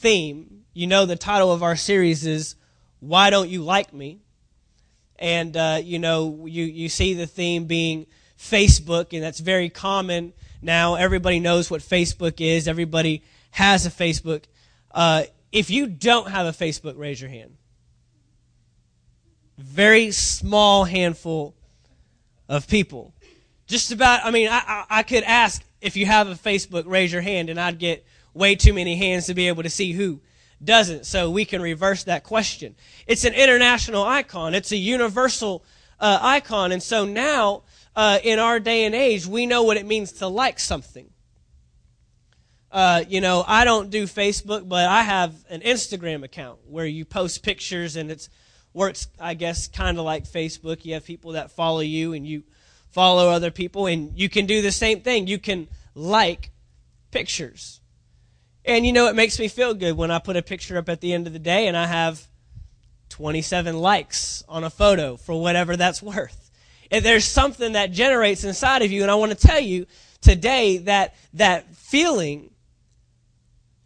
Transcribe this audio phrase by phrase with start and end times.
[0.00, 0.64] theme.
[0.72, 2.56] You know, the title of our series is
[3.00, 4.20] Why Don't You Like Me?
[5.18, 8.06] And, uh, you know, you, you see the theme being
[8.38, 10.32] Facebook, and that's very common
[10.62, 10.94] now.
[10.94, 14.44] Everybody knows what Facebook is, everybody has a Facebook.
[14.90, 17.56] Uh, if you don't have a Facebook, raise your hand.
[19.58, 21.54] Very small handful
[22.48, 23.12] of people.
[23.66, 27.12] Just about, I mean, I, I, I could ask if you have a Facebook, raise
[27.12, 30.20] your hand, and I'd get way too many hands to be able to see who
[30.62, 31.06] doesn't.
[31.06, 32.74] So we can reverse that question.
[33.06, 34.54] It's an international icon.
[34.54, 35.64] It's a universal
[35.98, 36.72] uh, icon.
[36.72, 37.62] And so now,
[37.96, 41.10] uh, in our day and age, we know what it means to like something.
[42.70, 47.04] Uh, you know, I don't do Facebook, but I have an Instagram account where you
[47.04, 48.28] post pictures and it's
[48.72, 50.84] works, I guess, kind of like Facebook.
[50.84, 52.44] You have people that follow you and you
[52.90, 55.26] follow other people, and you can do the same thing.
[55.26, 56.50] You can like
[57.10, 57.79] pictures.
[58.64, 61.00] And you know, it makes me feel good when I put a picture up at
[61.00, 62.26] the end of the day and I have
[63.10, 66.50] 27 likes on a photo for whatever that's worth.
[66.90, 69.86] And there's something that generates inside of you, and I want to tell you
[70.20, 72.50] today that that feeling,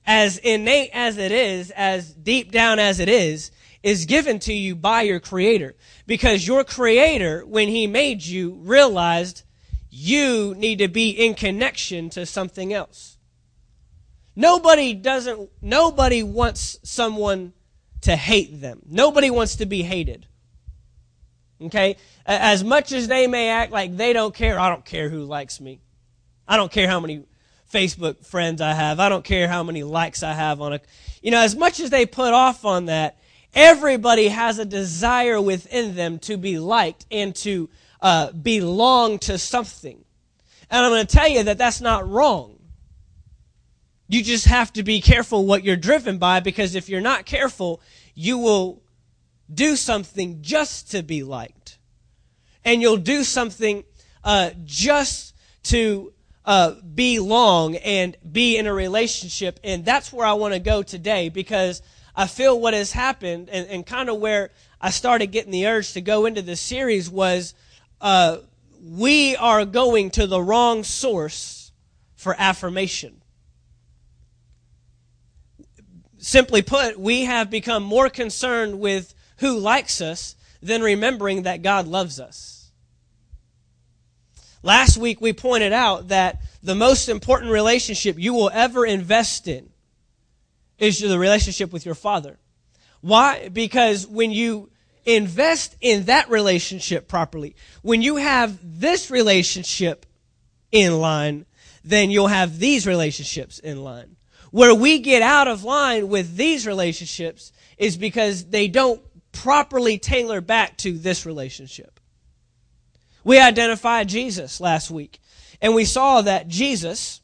[0.06, 3.50] as innate as it is, as deep down as it is,
[3.82, 5.74] is given to you by your Creator.
[6.06, 9.42] Because your Creator, when He made you, realized
[9.90, 13.13] you need to be in connection to something else.
[14.36, 17.52] Nobody doesn't, nobody wants someone
[18.02, 18.80] to hate them.
[18.88, 20.26] Nobody wants to be hated.
[21.60, 21.96] Okay?
[22.26, 25.60] As much as they may act like they don't care, I don't care who likes
[25.60, 25.80] me.
[26.46, 27.24] I don't care how many
[27.72, 29.00] Facebook friends I have.
[29.00, 30.80] I don't care how many likes I have on a,
[31.22, 33.18] you know, as much as they put off on that,
[33.54, 40.04] Everybody has a desire within them to be liked and to uh, belong to something.
[40.70, 42.53] And I'm going to tell you that that's not wrong.
[44.06, 47.80] You just have to be careful what you're driven by because if you're not careful,
[48.14, 48.82] you will
[49.52, 51.78] do something just to be liked.
[52.64, 53.84] And you'll do something
[54.22, 55.34] uh, just
[55.64, 56.12] to
[56.44, 59.58] uh, belong and be in a relationship.
[59.64, 61.82] And that's where I want to go today because
[62.14, 64.50] I feel what has happened and, and kind of where
[64.80, 67.54] I started getting the urge to go into this series was
[68.00, 68.38] uh,
[68.82, 71.72] we are going to the wrong source
[72.14, 73.22] for affirmation.
[76.24, 81.86] Simply put, we have become more concerned with who likes us than remembering that God
[81.86, 82.70] loves us.
[84.62, 89.68] Last week we pointed out that the most important relationship you will ever invest in
[90.78, 92.38] is the relationship with your father.
[93.02, 93.50] Why?
[93.50, 94.70] Because when you
[95.04, 100.06] invest in that relationship properly, when you have this relationship
[100.72, 101.44] in line,
[101.84, 104.16] then you'll have these relationships in line.
[104.54, 110.40] Where we get out of line with these relationships is because they don't properly tailor
[110.40, 111.98] back to this relationship.
[113.24, 115.18] We identified Jesus last week,
[115.60, 117.20] and we saw that Jesus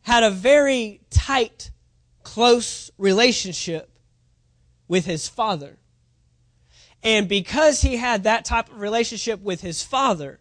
[0.00, 1.70] had a very tight,
[2.24, 3.88] close relationship
[4.88, 5.78] with his father.
[7.04, 10.40] And because he had that type of relationship with his father,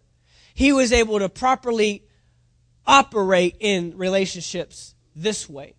[0.56, 2.06] he was able to properly
[2.86, 5.76] operate in relationships this way.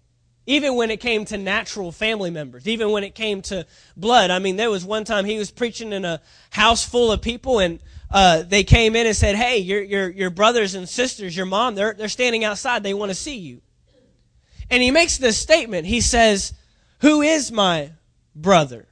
[0.46, 3.64] Even when it came to natural family members, even when it came to
[3.96, 4.30] blood.
[4.30, 6.20] I mean, there was one time he was preaching in a
[6.50, 7.80] house full of people and
[8.10, 11.74] uh, they came in and said, Hey, your, your, your brothers and sisters, your mom,
[11.74, 12.82] they're, they're standing outside.
[12.82, 13.62] They want to see you.
[14.68, 15.86] And he makes this statement.
[15.86, 16.52] He says,
[17.00, 17.92] Who is my
[18.34, 18.88] brother?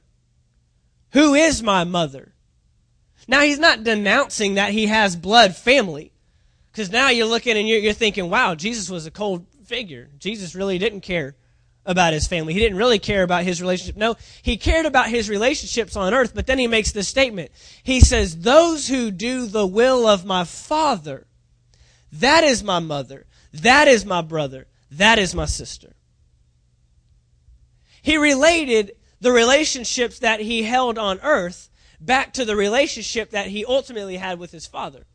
[1.13, 2.33] Who is my mother?
[3.27, 6.10] Now, he's not denouncing that he has blood family.
[6.71, 10.09] Because now you're looking and you're, you're thinking, wow, Jesus was a cold figure.
[10.19, 11.35] Jesus really didn't care
[11.85, 12.53] about his family.
[12.53, 13.97] He didn't really care about his relationship.
[13.97, 17.51] No, he cared about his relationships on earth, but then he makes this statement.
[17.83, 21.25] He says, Those who do the will of my Father,
[22.11, 25.93] that is my mother, that is my brother, that is my sister.
[28.01, 31.69] He related the relationships that he held on earth
[31.99, 35.05] back to the relationship that he ultimately had with his father.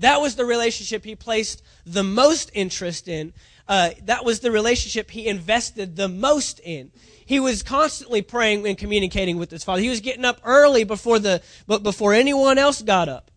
[0.00, 3.32] That was the relationship he placed the most interest in.
[3.68, 6.90] Uh, that was the relationship he invested the most in.
[7.24, 9.80] He was constantly praying and communicating with his father.
[9.80, 13.30] He was getting up early before the, but before anyone else got up.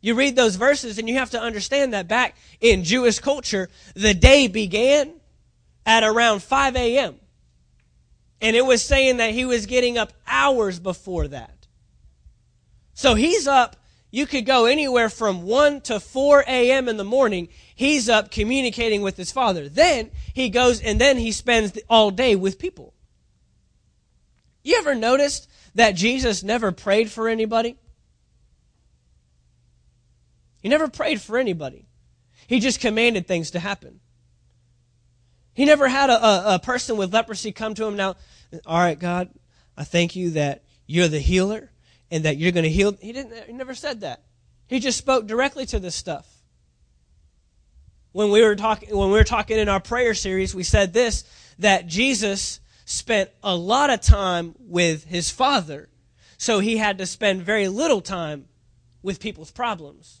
[0.00, 4.14] You read those verses and you have to understand that back in Jewish culture, the
[4.14, 5.14] day began
[5.84, 7.16] at around 5 a.m.
[8.40, 11.66] And it was saying that he was getting up hours before that.
[12.94, 13.76] So he's up,
[14.10, 16.88] you could go anywhere from 1 to 4 a.m.
[16.88, 17.48] in the morning.
[17.74, 19.68] he's up communicating with his father.
[19.68, 22.94] Then he goes and then he spends all day with people.
[24.62, 27.76] You ever noticed that Jesus never prayed for anybody?
[30.60, 31.86] He never prayed for anybody.
[32.46, 34.00] He just commanded things to happen.
[35.54, 38.16] He never had a, a, a, person with leprosy come to him now,
[38.66, 39.30] all right, God,
[39.76, 41.70] I thank you that you're the healer
[42.10, 42.96] and that you're going to heal.
[43.00, 44.22] He didn't, he never said that.
[44.66, 46.26] He just spoke directly to this stuff.
[48.12, 51.24] When we were talking, when we were talking in our prayer series, we said this,
[51.58, 55.88] that Jesus spent a lot of time with his father.
[56.38, 58.46] So he had to spend very little time
[59.02, 60.20] with people's problems.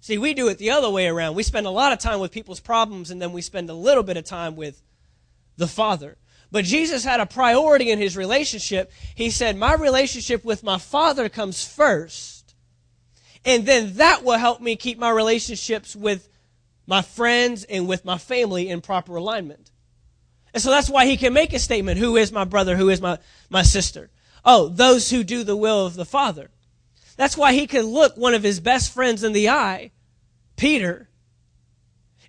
[0.00, 1.36] See, we do it the other way around.
[1.36, 4.02] We spend a lot of time with people's problems and then we spend a little
[4.02, 4.82] bit of time with
[5.56, 6.16] the Father.
[6.52, 8.92] But Jesus had a priority in his relationship.
[9.14, 12.54] He said, My relationship with my Father comes first.
[13.44, 16.28] And then that will help me keep my relationships with
[16.86, 19.70] my friends and with my family in proper alignment.
[20.52, 22.76] And so that's why he can make a statement Who is my brother?
[22.76, 24.10] Who is my, my sister?
[24.44, 26.50] Oh, those who do the will of the Father.
[27.16, 29.92] That's why he can look one of his best friends in the eye,
[30.56, 31.08] Peter.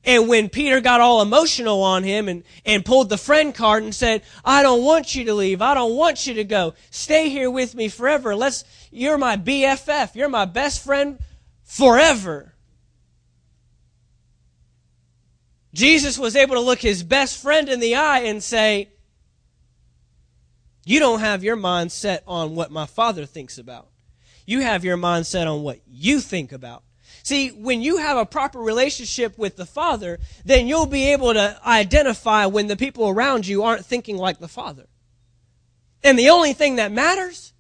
[0.06, 3.96] And when Peter got all emotional on him and, and pulled the friend card and
[3.96, 5.62] said, I don't want you to leave.
[5.62, 6.74] I don't want you to go.
[6.90, 8.36] Stay here with me forever.
[8.36, 10.14] Let's, you're my BFF.
[10.16, 11.20] You're my best friend
[11.64, 12.54] forever.
[15.74, 18.90] Jesus was able to look his best friend in the eye and say,
[20.86, 23.88] You don't have your mind set on what my father thinks about.
[24.46, 26.84] You have your mind set on what you think about.
[27.24, 31.58] See, when you have a proper relationship with the Father, then you'll be able to
[31.66, 34.88] identify when the people around you aren't thinking like the Father.
[36.04, 37.54] And the only thing that matters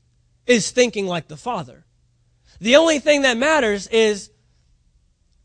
[0.45, 1.85] is thinking like the Father.
[2.59, 4.31] The only thing that matters is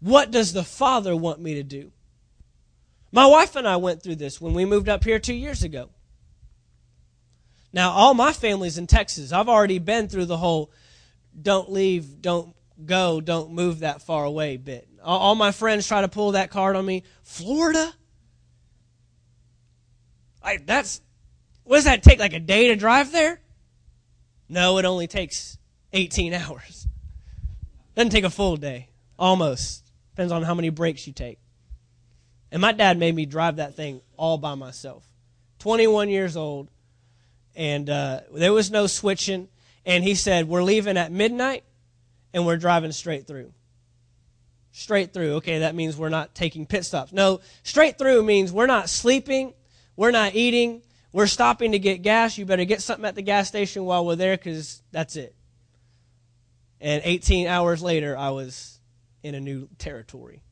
[0.01, 1.93] what does the Father want me to do?
[3.13, 5.91] My wife and I went through this when we moved up here two years ago.
[7.73, 9.33] Now, all my family's in Texas.
[9.33, 10.73] I've already been through the whole
[11.41, 14.89] don't leave, don't go, don't move that far away bit.
[15.03, 17.05] All, my friends try to pull that card on me.
[17.23, 17.93] Florida?
[20.43, 21.01] Like that's
[21.65, 22.19] what does that take?
[22.19, 23.41] Like a day to drive there?
[24.49, 25.59] No, it only takes
[25.93, 26.87] 18 hours.
[27.95, 28.89] Doesn't take a full day.
[29.19, 29.85] Almost.
[30.13, 31.39] Depends on how many breaks you take.
[32.51, 35.07] And my dad made me drive that thing all by myself.
[35.59, 36.71] 21 years old.
[37.55, 39.49] And uh, there was no switching
[39.85, 41.65] and he said, We're leaving at midnight
[42.33, 43.53] and we're driving straight through.
[44.73, 45.35] Straight through.
[45.37, 47.13] Okay, that means we're not taking pit stops.
[47.13, 49.55] No, straight through means we're not sleeping,
[49.97, 50.83] we're not eating,
[51.13, 52.37] we're stopping to get gas.
[52.39, 55.35] You better get something at the gas station while we're there because that's it.
[56.81, 58.79] And 18 hours later, I was
[59.23, 60.43] in a new territory.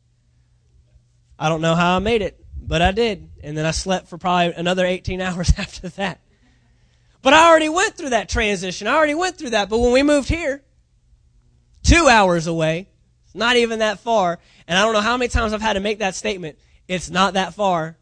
[1.39, 3.31] I don't know how I made it, but I did.
[3.43, 6.21] And then I slept for probably another 18 hours after that.
[7.23, 8.87] But I already went through that transition.
[8.87, 9.69] I already went through that.
[9.69, 10.63] But when we moved here,
[11.87, 12.89] two hours away,
[13.25, 15.81] It's not even that far, and I don't know how many times I've had to
[15.81, 16.59] make that statement.
[16.89, 17.97] It's not that far.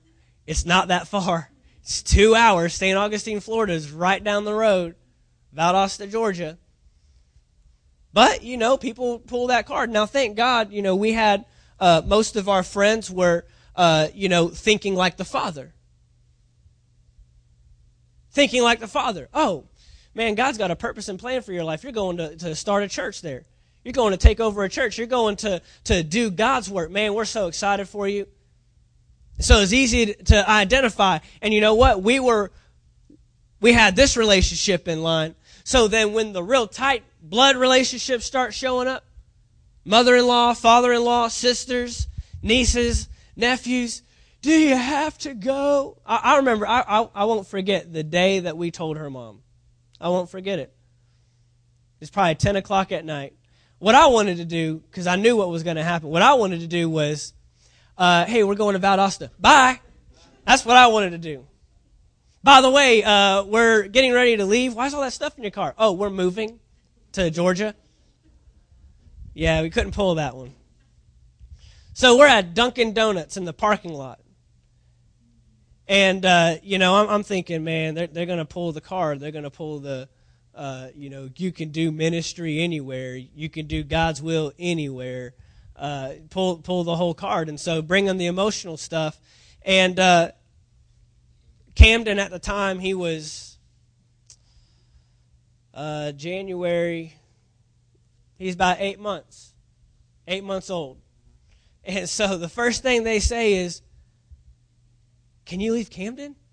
[0.47, 1.51] It's not that far.
[1.83, 2.75] It's two hours.
[2.75, 2.97] St.
[2.97, 4.95] Augustine, Florida is right down the road.
[5.57, 6.59] Valdosta, Georgia.
[8.13, 9.91] But, you know, people pull that card.
[9.91, 11.45] Now, thank God, you know, we had
[11.81, 13.45] uh, most of our friends were,
[13.77, 15.75] uh, you know, thinking like the Father
[18.35, 19.29] thinking like the Father.
[19.33, 19.65] Oh,
[20.15, 21.83] man, God's got a purpose and plan for your life.
[21.83, 23.47] You're going to, to start a church there.
[23.85, 24.97] You're going to take over a church.
[24.99, 26.91] You're going to, to do God's work.
[26.91, 28.27] Man, we're so excited for you.
[29.39, 31.19] So it's easy to identify.
[31.43, 32.03] And you know what?
[32.03, 32.51] We were,
[33.61, 35.35] we had this relationship in line.
[35.65, 39.05] So then when the real tight blood relationships start showing up,
[39.85, 42.09] mother-in-law, father-in-law, sisters,
[42.43, 44.03] nieces, nephews,
[44.41, 45.99] do you have to go?
[46.07, 49.41] I, I remember, I, I, I, won't forget the day that we told her mom.
[50.01, 50.75] I won't forget it.
[52.01, 53.35] It's probably 10 o'clock at night.
[53.85, 56.33] What I wanted to do, because I knew what was going to happen, what I
[56.33, 57.35] wanted to do was,
[57.99, 59.29] uh, hey, we're going to Valdosta.
[59.39, 59.79] Bye.
[60.47, 61.45] That's what I wanted to do.
[62.43, 64.73] By the way, uh, we're getting ready to leave.
[64.73, 65.75] Why is all that stuff in your car?
[65.77, 66.61] Oh, we're moving
[67.13, 67.75] to Georgia.
[69.35, 70.55] Yeah, we couldn't pull that one.
[71.93, 74.19] So we're at Dunkin' Donuts in the parking lot.
[75.87, 79.19] And, uh, you know, I'm, I'm, thinking, man, they're, they're going to pull the car.
[79.19, 80.09] They're going to pull the,
[80.55, 83.17] uh, you know, you can do ministry anywhere.
[83.17, 85.35] You can do God's will anywhere.
[85.77, 87.49] Uh, pull, pull the whole card.
[87.49, 89.19] And so bring them the emotional stuff.
[89.63, 90.33] And uh,
[91.75, 93.59] Camden at the time, he was
[95.73, 97.15] uh, January,
[98.39, 99.55] he's about eight months,
[100.29, 100.99] eight months old.
[101.85, 103.83] And so the first thing they say is,
[105.45, 106.37] Can you leave Camden?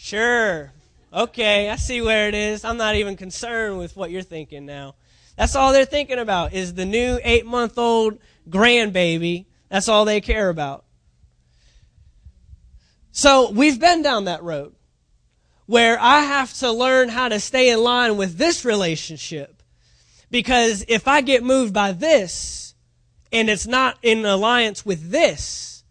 [0.00, 0.72] Sure.
[1.12, 2.64] Okay, I see where it is.
[2.64, 4.94] I'm not even concerned with what you're thinking now.
[5.36, 9.46] That's all they're thinking about is the new eight month old grandbaby.
[9.70, 10.84] That's all they care about.
[13.10, 14.74] So we've been down that road
[15.66, 19.62] where I have to learn how to stay in line with this relationship.
[20.30, 22.74] Because if I get moved by this
[23.32, 25.84] and it's not in alliance with this,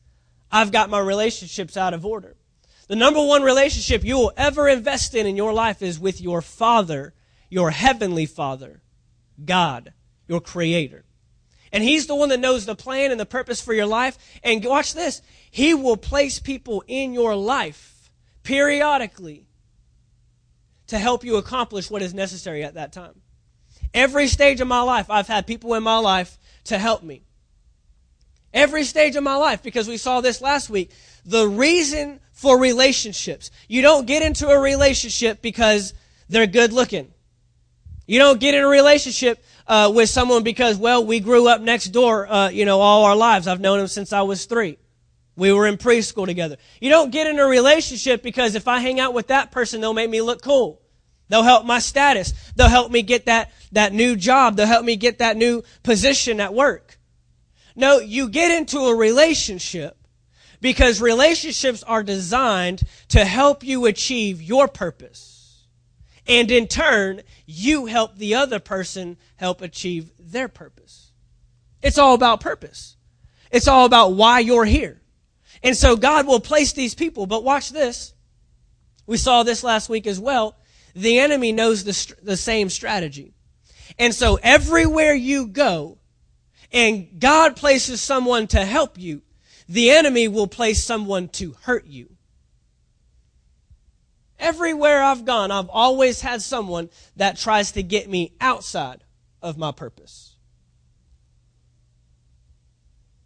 [0.52, 2.37] I've got my relationships out of order.
[2.88, 6.42] The number one relationship you will ever invest in in your life is with your
[6.42, 7.14] Father,
[7.50, 8.82] your Heavenly Father,
[9.44, 9.94] God,
[10.28, 11.04] your Creator.
[11.72, 14.18] And He's the one that knows the plan and the purpose for your life.
[14.42, 15.22] And watch this.
[15.52, 18.10] He will place people in your life
[18.44, 19.48] periodically
[20.88, 23.22] to help you accomplish what is necessary at that time.
[23.94, 27.24] Every stage of my life, I've had people in my life to help me.
[28.54, 30.92] Every stage of my life, because we saw this last week.
[31.26, 33.50] The reason for relationships.
[33.68, 35.96] You don't get into a relationship because
[36.30, 37.12] they're good looking.
[38.06, 41.88] You don't get in a relationship uh, with someone because, well, we grew up next
[41.88, 43.48] door, uh, you know, all our lives.
[43.48, 44.78] I've known him since I was three.
[45.36, 46.58] We were in preschool together.
[46.80, 49.96] You don't get in a relationship because if I hang out with that person, they'll
[49.96, 50.80] make me look cool.
[51.30, 52.36] They'll help my status.
[52.56, 54.58] They'll help me get that, that new job.
[54.58, 57.00] They'll help me get that new position at work.
[57.76, 59.97] No, you get into a relationship
[60.62, 65.66] because relationships are designed to help you achieve your purpose.
[66.28, 71.12] And in turn, you help the other person help achieve their purpose.
[71.82, 72.98] It's all about purpose.
[73.52, 75.02] It's all about why you're here.
[75.64, 78.14] And so God will place these people, but watch this.
[79.06, 80.58] We saw this last week as well.
[80.94, 83.34] The enemy knows the, the same strategy.
[83.98, 85.98] And so everywhere you go,
[86.72, 89.22] and God places someone to help you,
[89.68, 92.10] the enemy will place someone to hurt you.
[94.40, 99.04] Everywhere I've gone, I've always had someone that tries to get me outside
[99.42, 100.36] of my purpose.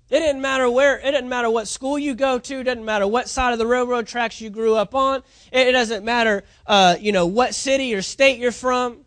[0.10, 3.08] It didn't matter where, it didn't matter what school you go to, it doesn't matter
[3.08, 7.14] what side of the railroad tracks you grew up on, it doesn't matter, uh, you
[7.14, 9.06] know, what city or state you're from.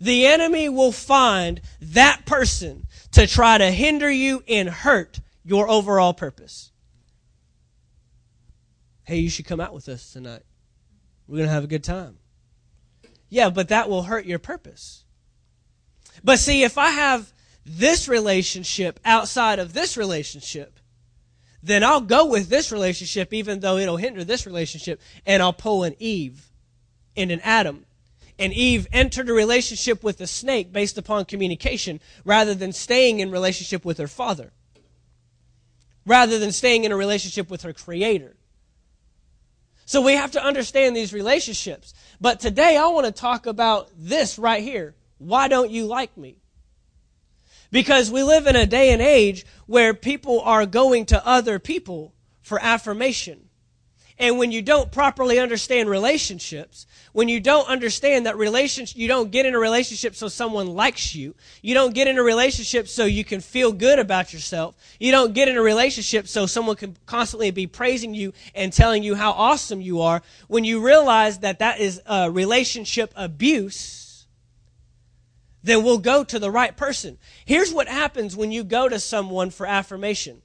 [0.00, 6.12] The enemy will find that person to try to hinder you and hurt your overall
[6.12, 6.72] purpose.
[9.04, 10.42] Hey, you should come out with us tonight.
[11.28, 12.18] We're going to have a good time.
[13.28, 15.04] Yeah, but that will hurt your purpose.
[16.24, 17.32] But see, if I have
[17.64, 20.80] this relationship outside of this relationship,
[21.62, 25.84] then I'll go with this relationship even though it'll hinder this relationship, and I'll pull
[25.84, 26.50] an Eve
[27.16, 27.86] and an Adam.
[28.36, 33.30] And Eve entered a relationship with the snake based upon communication rather than staying in
[33.30, 34.52] relationship with her father
[36.06, 38.36] rather than staying in a relationship with her creator.
[39.84, 41.94] So we have to understand these relationships.
[42.20, 44.94] But today I want to talk about this right here.
[45.18, 46.38] Why don't you like me?
[47.70, 52.14] Because we live in a day and age where people are going to other people
[52.40, 53.45] for affirmation.
[54.18, 59.30] And when you don't properly understand relationships, when you don't understand that relationship, you don't
[59.30, 61.34] get in a relationship so someone likes you.
[61.60, 64.74] You don't get in a relationship so you can feel good about yourself.
[64.98, 69.02] You don't get in a relationship so someone can constantly be praising you and telling
[69.02, 70.22] you how awesome you are.
[70.48, 74.26] When you realize that that is a relationship abuse,
[75.62, 77.18] then we'll go to the right person.
[77.44, 80.40] Here's what happens when you go to someone for affirmation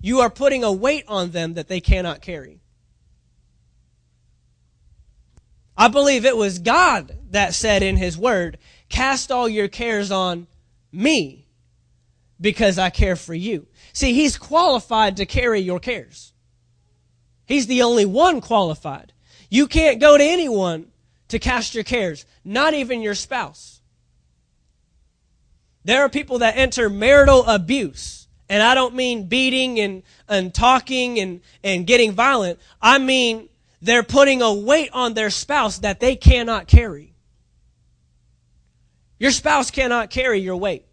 [0.00, 2.60] you are putting a weight on them that they cannot carry.
[5.76, 10.46] I believe it was God that said in His Word, Cast all your cares on
[10.90, 11.46] me
[12.40, 13.66] because I care for you.
[13.92, 16.32] See, He's qualified to carry your cares.
[17.46, 19.12] He's the only one qualified.
[19.50, 20.88] You can't go to anyone
[21.28, 23.80] to cast your cares, not even your spouse.
[25.84, 28.17] There are people that enter marital abuse
[28.48, 32.58] and I don't mean beating and, and talking and, and getting violent.
[32.80, 33.48] I mean
[33.80, 37.14] they're putting a weight on their spouse that they cannot carry.
[39.18, 40.84] Your spouse cannot carry your weight.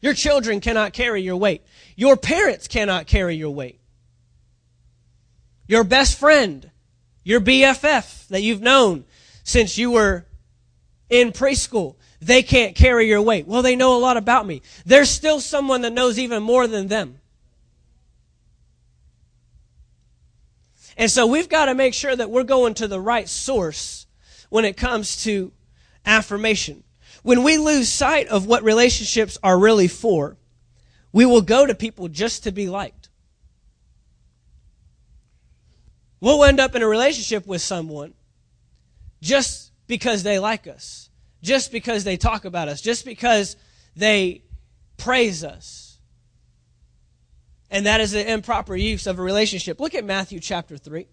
[0.00, 1.62] Your children cannot carry your weight.
[1.96, 3.80] Your parents cannot carry your weight.
[5.66, 6.70] Your best friend,
[7.22, 9.04] your BFF that you've known
[9.44, 10.26] since you were
[11.08, 13.46] in preschool, they can't carry your weight.
[13.46, 14.62] Well, they know a lot about me.
[14.86, 17.18] There's still someone that knows even more than them.
[20.96, 24.06] And so we've got to make sure that we're going to the right source
[24.50, 25.52] when it comes to
[26.04, 26.84] affirmation.
[27.22, 30.36] when we lose sight of what relationships are really for,
[31.12, 33.08] we will go to people just to be liked.
[36.20, 38.14] We'll end up in a relationship with someone
[39.20, 41.10] just because they like us,
[41.42, 43.56] just because they talk about us, just because
[43.96, 44.42] they
[44.96, 45.98] praise us.
[47.70, 49.80] And that is an improper use of a relationship.
[49.80, 51.06] Look at Matthew chapter 3.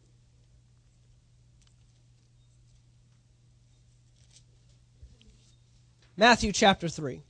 [6.17, 7.24] Matthew chapter 3.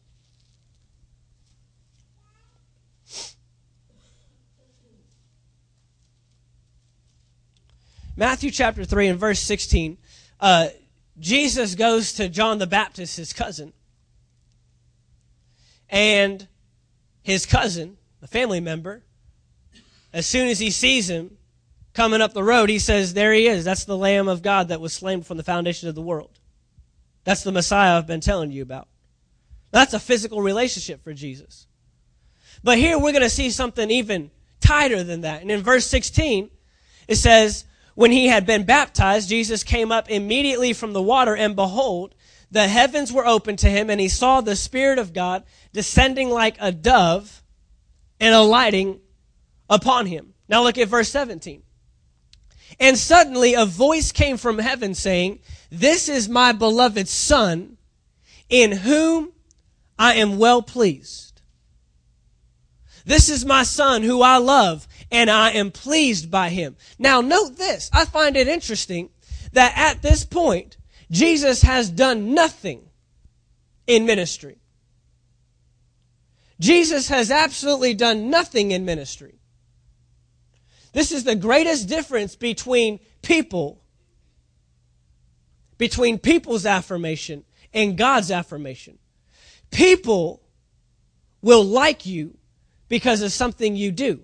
[8.18, 9.98] Matthew chapter 3 and verse 16.
[10.42, 10.70] Uh,
[11.20, 13.74] Jesus goes to John the Baptist, his cousin.
[15.90, 16.48] And
[17.22, 19.04] his cousin, a family member,
[20.14, 21.38] as soon as he sees him
[21.94, 23.66] coming up the road, he says, There he is.
[23.66, 26.40] That's the Lamb of God that was slain from the foundation of the world.
[27.24, 28.88] That's the Messiah I've been telling you about.
[29.72, 31.68] That's a physical relationship for Jesus.
[32.64, 35.42] But here we're going to see something even tighter than that.
[35.42, 36.50] And in verse 16,
[37.08, 37.66] it says,
[38.00, 42.16] When he had been baptized, Jesus came up immediately from the water, and behold,
[42.50, 46.56] the heavens were opened to him, and he saw the Spirit of God descending like
[46.62, 47.44] a dove
[48.18, 49.02] and alighting
[49.70, 50.34] upon him.
[50.48, 51.62] Now look at verse 17.
[52.80, 55.40] And suddenly a voice came from heaven saying,
[55.70, 57.76] This is my beloved Son,
[58.48, 59.34] in whom
[59.98, 61.42] I am well pleased.
[63.04, 66.76] This is my Son who I love, and I am pleased by him.
[66.98, 67.90] Now note this.
[67.94, 69.10] I find it interesting
[69.54, 70.78] that at this point,
[71.12, 72.90] Jesus has done nothing
[73.88, 74.58] in ministry.
[76.60, 79.36] Jesus has absolutely done nothing in ministry.
[80.92, 83.82] This is the greatest difference between people,
[85.78, 88.98] between people's affirmation and God's affirmation.
[89.72, 90.42] People
[91.42, 92.38] will like you
[92.90, 94.22] because of something you do.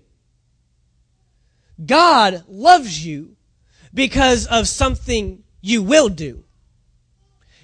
[1.84, 3.36] God loves you
[3.92, 6.44] because of something you will do.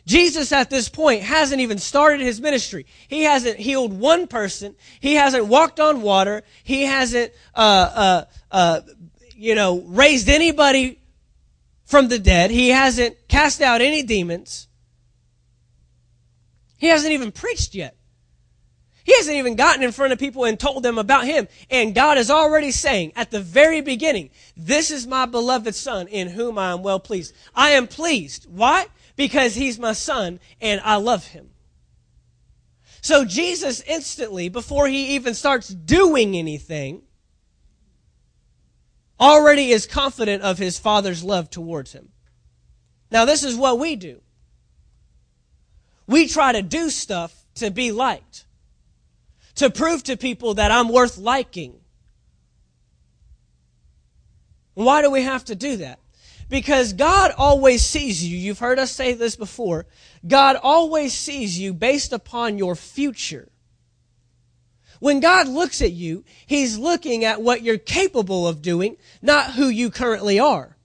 [0.04, 2.86] Jesus at this point hasn't even started his ministry.
[3.06, 4.74] He hasn't healed one person.
[5.00, 6.42] He hasn't walked on water.
[6.64, 8.80] He hasn't, uh, uh, uh,
[9.36, 10.98] you know, raised anybody
[11.84, 12.50] from the dead.
[12.50, 14.66] He hasn't cast out any demons.
[16.78, 17.96] He hasn't even preached yet.
[19.04, 21.48] He hasn't even gotten in front of people and told them about him.
[21.70, 26.28] And God is already saying at the very beginning, this is my beloved son in
[26.28, 27.34] whom I am well pleased.
[27.54, 28.46] I am pleased.
[28.48, 28.86] Why?
[29.16, 31.50] because he's my son and I love him.
[33.00, 37.02] So Jesus instantly, before he even starts doing anything,
[39.20, 42.10] already is confident of his father's love towards him.
[43.10, 44.20] Now, this is what we do.
[46.06, 48.44] We try to do stuff to be liked,
[49.62, 51.78] to prove to people that I'm worth liking.
[54.74, 56.00] Why do we have to do that?
[56.48, 58.36] Because God always sees you.
[58.36, 59.86] You've heard us say this before.
[60.26, 63.52] God always sees you based upon your future.
[64.98, 69.68] When God looks at you, He's looking at what you're capable of doing, not who
[69.68, 70.76] you currently are.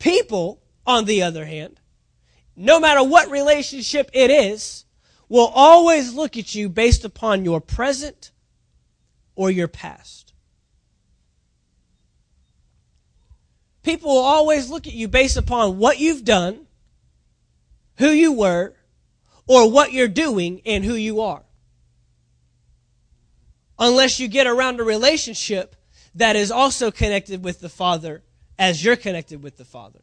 [0.00, 1.78] People, on the other hand,
[2.56, 4.86] no matter what relationship it is,
[5.32, 8.30] will always look at you based upon your present
[9.34, 10.22] or your past.
[13.82, 16.66] people will always look at you based upon what you've done,
[17.96, 18.74] who you were,
[19.46, 21.42] or what you're doing and who you are.
[23.78, 25.76] Unless you get around a relationship
[26.14, 28.22] that is also connected with the Father
[28.58, 30.00] as you're connected with the Father.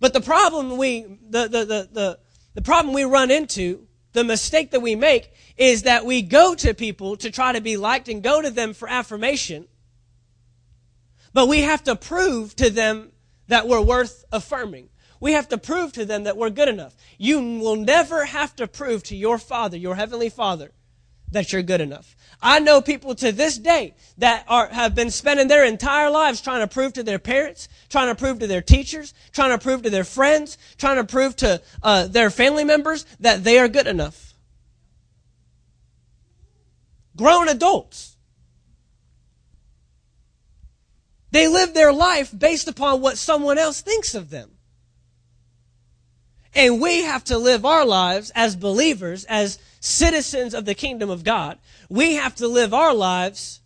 [0.00, 2.18] But the problem we the, the, the, the,
[2.54, 6.74] the problem we run into, the mistake that we make, is that we go to
[6.74, 9.66] people to try to be liked and go to them for affirmation
[11.32, 13.12] but we have to prove to them
[13.48, 14.88] that we're worth affirming.
[15.20, 16.94] We have to prove to them that we're good enough.
[17.16, 20.72] You will never have to prove to your Father, your Heavenly Father,
[21.30, 22.16] that you're good enough.
[22.42, 26.60] I know people to this day that are, have been spending their entire lives trying
[26.60, 29.90] to prove to their parents, trying to prove to their teachers, trying to prove to
[29.90, 34.34] their friends, trying to prove to uh, their family members that they are good enough.
[37.16, 38.12] Grown adults
[41.32, 44.51] They live their life based upon what someone else thinks of them.
[46.54, 51.24] And we have to live our lives as believers, as citizens of the kingdom of
[51.24, 51.58] God.
[51.88, 53.60] We have to live our lives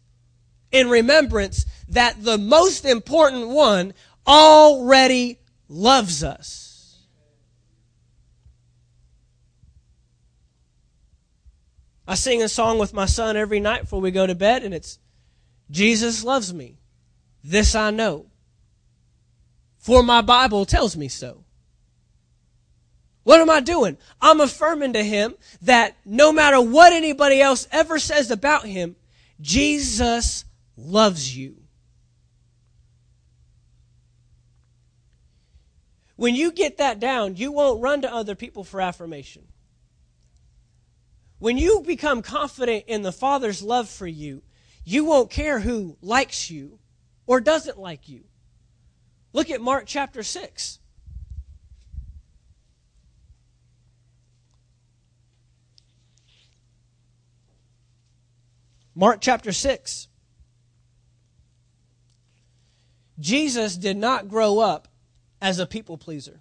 [0.71, 3.95] in remembrance that the most important one
[4.27, 6.99] already loves us.
[12.09, 14.73] I sing a song with my son every night before we go to bed, and
[14.73, 14.99] it's
[15.71, 16.79] Jesus loves me.
[17.43, 18.27] This I know.
[19.79, 21.46] For my Bible tells me so.
[23.27, 23.99] What am I doing?
[24.21, 28.95] I'm affirming to him that no matter what anybody else ever says about him,
[29.41, 30.45] Jesus
[30.77, 31.57] loves you.
[36.15, 39.49] When you get that down, you won't run to other people for affirmation.
[41.41, 44.43] When you become confident in the Father's love for you,
[44.85, 46.79] you won't care who likes you
[47.27, 48.23] or doesn't like you.
[49.33, 50.79] Look at Mark chapter 6.
[58.99, 60.09] Mark chapter 6.
[63.21, 64.89] Jesus did not grow up
[65.41, 66.41] as a people pleaser.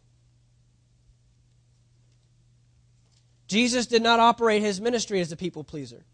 [3.47, 6.05] Jesus did not operate his ministry as a people pleaser.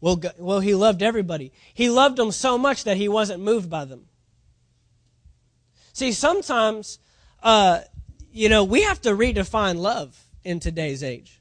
[0.00, 1.52] Well, well, he loved everybody.
[1.74, 4.06] He loved them so much that he wasn't moved by them.
[5.92, 6.98] See, sometimes,
[7.42, 7.80] uh,
[8.32, 11.40] you know, we have to redefine love in today's age.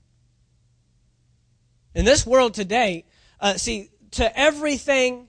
[1.96, 3.06] In this world today,
[3.40, 5.28] uh, see, to everything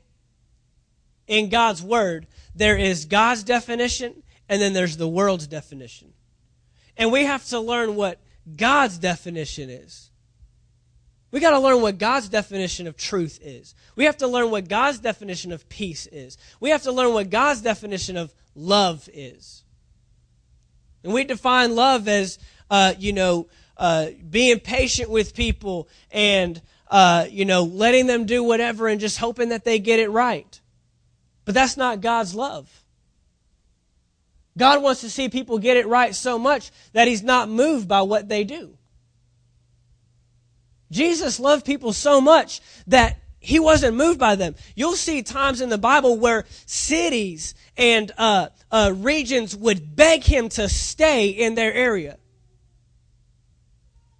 [1.26, 6.12] in God's Word, there is God's definition and then there's the world's definition.
[6.96, 8.20] And we have to learn what
[8.56, 10.10] God's definition is.
[11.30, 13.74] We got to learn what God's definition of truth is.
[13.96, 16.38] We have to learn what God's definition of peace is.
[16.60, 19.64] We have to learn what God's definition of love is.
[21.02, 22.38] And we define love as,
[22.70, 26.62] uh, you know, uh, being patient with people and
[26.94, 30.60] uh, you know, letting them do whatever and just hoping that they get it right.
[31.44, 32.84] But that's not God's love.
[34.56, 38.02] God wants to see people get it right so much that He's not moved by
[38.02, 38.78] what they do.
[40.92, 44.54] Jesus loved people so much that He wasn't moved by them.
[44.76, 50.48] You'll see times in the Bible where cities and uh, uh, regions would beg Him
[50.50, 52.18] to stay in their area.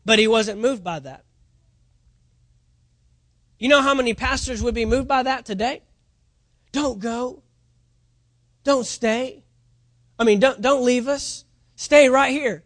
[0.04, 1.24] But He wasn't moved by that.
[3.58, 5.82] You know how many pastors would be moved by that today?
[6.72, 7.42] Don't go.
[8.64, 9.44] Don't stay.
[10.18, 11.44] I mean, don't, don't leave us.
[11.76, 12.64] Stay right here.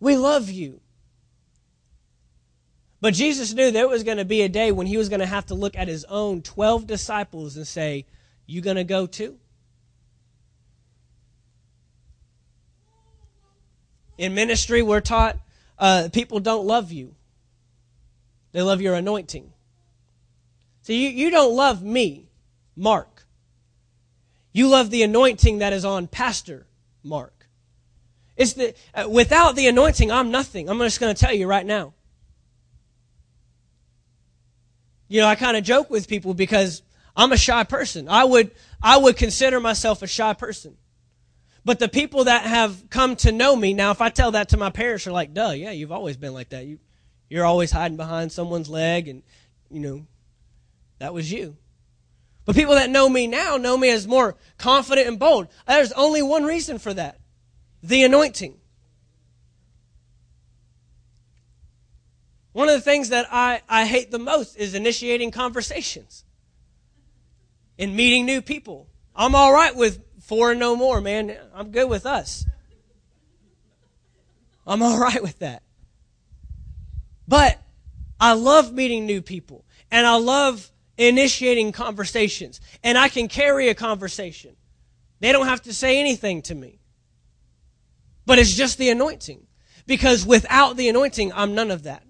[0.00, 0.80] We love you.
[3.00, 5.26] But Jesus knew there was going to be a day when he was going to
[5.26, 8.06] have to look at his own 12 disciples and say,
[8.46, 9.38] You going to go too?
[14.18, 15.38] In ministry, we're taught
[15.78, 17.14] uh, people don't love you.
[18.52, 19.52] They love your anointing.
[20.82, 22.28] So you, you don't love me,
[22.76, 23.26] Mark.
[24.52, 26.66] You love the anointing that is on Pastor
[27.02, 27.46] Mark.
[28.36, 30.68] It's the, uh, without the anointing, I'm nothing.
[30.68, 31.92] I'm just going to tell you right now.
[35.08, 36.82] You know, I kind of joke with people because
[37.16, 38.08] I'm a shy person.
[38.08, 38.50] I would,
[38.82, 40.76] I would consider myself a shy person.
[41.64, 44.56] But the people that have come to know me, now if I tell that to
[44.56, 46.64] my parents, are like, duh, yeah, you've always been like that.
[46.64, 46.78] You,
[47.30, 49.22] you're always hiding behind someone's leg, and,
[49.70, 50.06] you know,
[50.98, 51.56] that was you.
[52.44, 55.48] But people that know me now know me as more confident and bold.
[55.66, 57.18] There's only one reason for that
[57.82, 58.58] the anointing.
[62.52, 66.24] One of the things that I, I hate the most is initiating conversations
[67.78, 68.88] and meeting new people.
[69.14, 71.36] I'm all right with four and no more, man.
[71.54, 72.44] I'm good with us.
[74.66, 75.62] I'm all right with that.
[77.30, 77.62] But
[78.18, 83.74] I love meeting new people and I love initiating conversations and I can carry a
[83.74, 84.56] conversation.
[85.20, 86.80] They don't have to say anything to me.
[88.26, 89.46] But it's just the anointing.
[89.86, 92.02] Because without the anointing, I'm none of that.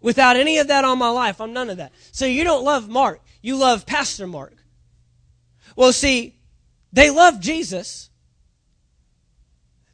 [0.00, 1.92] Without any of that on my life, I'm none of that.
[2.10, 3.20] So you don't love Mark.
[3.42, 4.56] You love Pastor Mark.
[5.76, 6.38] Well, see,
[6.90, 8.08] they love Jesus.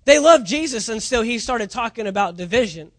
[0.05, 2.92] They love Jesus until he started talking about division.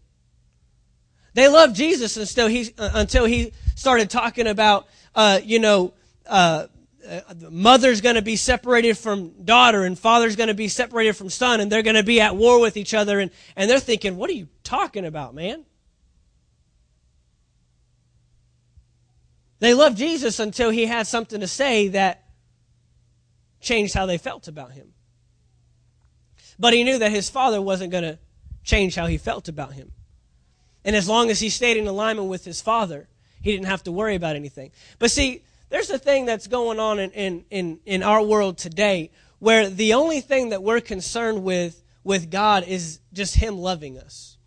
[1.38, 5.94] They loved Jesus until he, until he started talking about, uh, you know,
[6.26, 6.66] uh,
[7.08, 11.30] uh mother's going to be separated from daughter and father's going to be separated from
[11.30, 14.16] son and they're going to be at war with each other and, and they're thinking
[14.16, 15.64] what are you talking about man?
[19.60, 22.24] They loved jesus until he had something to say that
[23.60, 24.92] changed how they felt about him.
[26.58, 28.18] But he knew that his father wasn't going to
[28.64, 29.92] change how he felt about him
[30.84, 33.08] and as long as he stayed in alignment with his father,
[33.42, 34.70] he didn't have to worry about anything.
[34.98, 39.10] But see, there's a thing that's going on in, in, in, in our world today
[39.38, 44.38] where the only thing that we're concerned with with God is just him loving us.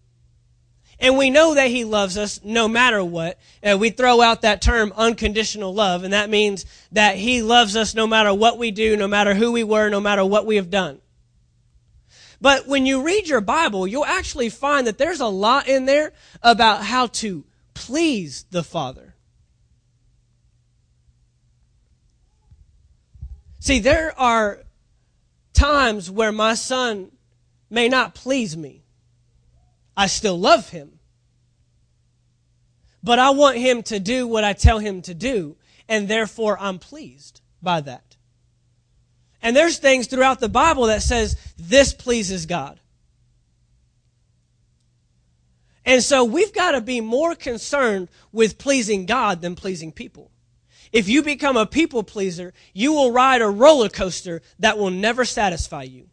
[0.99, 3.39] And we know that he loves us no matter what.
[3.63, 7.95] Uh, we throw out that term unconditional love, and that means that he loves us
[7.95, 10.69] no matter what we do, no matter who we were, no matter what we have
[10.69, 11.01] done.
[12.41, 16.11] But when you read your Bible, you'll actually find that there's a lot in there
[16.41, 19.13] about how to please the Father.
[23.59, 24.63] See, there are
[25.53, 27.11] times where my son
[27.69, 28.83] may not please me.
[29.95, 30.97] I still love him.
[33.03, 36.79] But I want him to do what I tell him to do, and therefore I'm
[36.79, 38.10] pleased by that.
[39.41, 42.79] And there's things throughout the Bible that says this pleases God.
[45.83, 50.31] And so we've got to be more concerned with pleasing God than pleasing people.
[50.91, 55.25] If you become a people pleaser, you will ride a roller coaster that will never
[55.25, 56.07] satisfy you.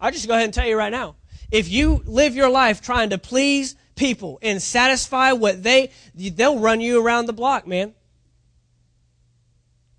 [0.00, 1.16] I'll just go ahead and tell you right now.
[1.50, 6.80] If you live your life trying to please people and satisfy what they, they'll run
[6.80, 7.94] you around the block, man.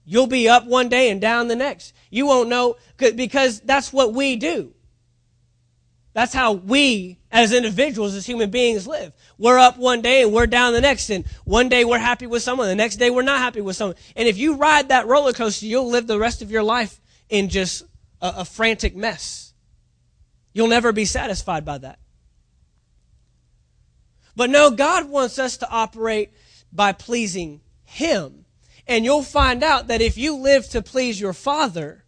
[0.03, 1.93] You'll be up one day and down the next.
[2.09, 4.73] You won't know because that's what we do.
[6.13, 9.13] That's how we, as individuals, as human beings, live.
[9.37, 11.09] We're up one day and we're down the next.
[11.09, 13.95] And one day we're happy with someone, the next day we're not happy with someone.
[14.15, 17.47] And if you ride that roller coaster, you'll live the rest of your life in
[17.47, 17.83] just
[18.21, 19.53] a, a frantic mess.
[20.53, 21.99] You'll never be satisfied by that.
[24.35, 26.33] But no, God wants us to operate
[26.73, 28.40] by pleasing Him.
[28.87, 32.03] And you'll find out that if you live to please your Father,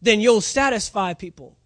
[0.00, 1.56] then you'll satisfy people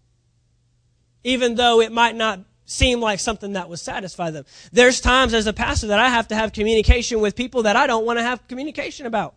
[1.23, 4.45] even though it might not seem like something that would satisfy them.
[4.71, 7.87] There's times as a pastor that I have to have communication with people that I
[7.87, 9.35] don't want to have communication about.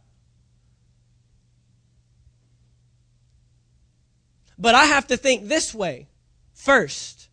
[4.58, 6.08] But I have to think this way
[6.52, 7.28] first.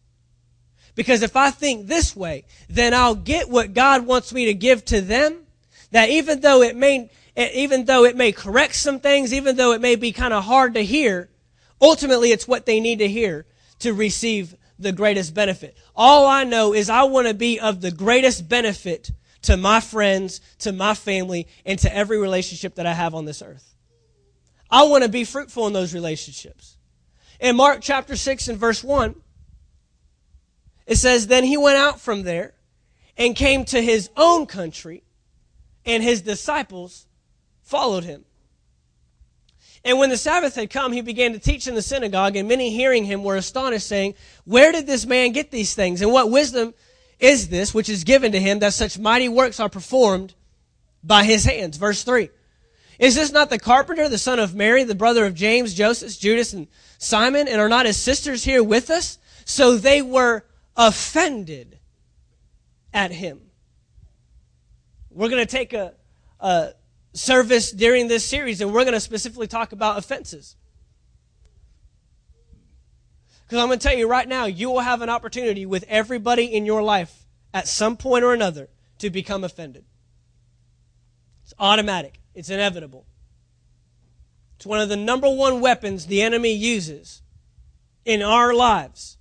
[0.95, 4.83] Because if I think this way, then I'll get what God wants me to give
[4.85, 5.45] to them.
[5.91, 7.09] That even though it may,
[7.39, 10.73] even though it may correct some things, even though it may be kind of hard
[10.73, 11.30] to hear,
[11.82, 13.45] ultimately it's what they need to hear
[13.80, 15.78] to receive the greatest benefit.
[15.95, 19.12] All I know is I want to be of the greatest benefit
[19.43, 23.41] to my friends, to my family, and to every relationship that I have on this
[23.41, 23.73] earth.
[24.69, 26.78] I want to be fruitful in those relationships.
[27.39, 29.15] In Mark chapter 6 and verse 1,
[30.86, 32.54] it says, Then he went out from there
[33.17, 35.04] and came to his own country,
[35.86, 37.08] and his disciples
[37.69, 38.25] followed him.
[39.86, 42.71] And when the Sabbath had come, he began to teach in the synagogue, and many
[42.71, 46.01] hearing him were astonished, saying, Where did this man get these things?
[46.01, 46.73] And what wisdom
[47.19, 50.34] is this which is given to him that such mighty works are performed
[51.03, 51.77] by his hands?
[51.77, 52.29] Verse 3.
[52.97, 56.51] Is this not the carpenter, the son of Mary, the brother of James, Joseph, Judas,
[56.51, 57.47] and Simon?
[57.47, 59.19] And are not his sisters here with us?
[59.45, 60.43] So they were
[60.75, 61.79] offended
[62.93, 63.39] at him.
[65.12, 65.93] We're going to take a,
[66.39, 66.73] a
[67.13, 70.56] service during this series, and we're going to specifically talk about offenses.
[73.45, 76.45] Because I'm going to tell you right now, you will have an opportunity with everybody
[76.45, 78.69] in your life at some point or another
[79.00, 79.86] to become offended.
[81.43, 83.08] It's automatic, it's inevitable.
[84.58, 87.22] It's one of the number one weapons the enemy uses
[88.06, 89.17] in our lives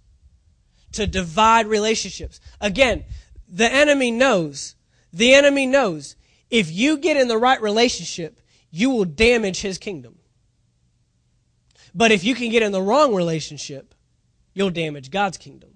[0.93, 2.41] to divide relationships.
[2.61, 3.05] Again,
[3.49, 4.75] the enemy knows,
[5.13, 6.17] the enemy knows
[6.51, 10.19] if you get in the right relationship, you will damage his kingdom.
[11.95, 13.95] But if you can get in the wrong relationship,
[14.55, 15.71] you'll damage God's kingdom.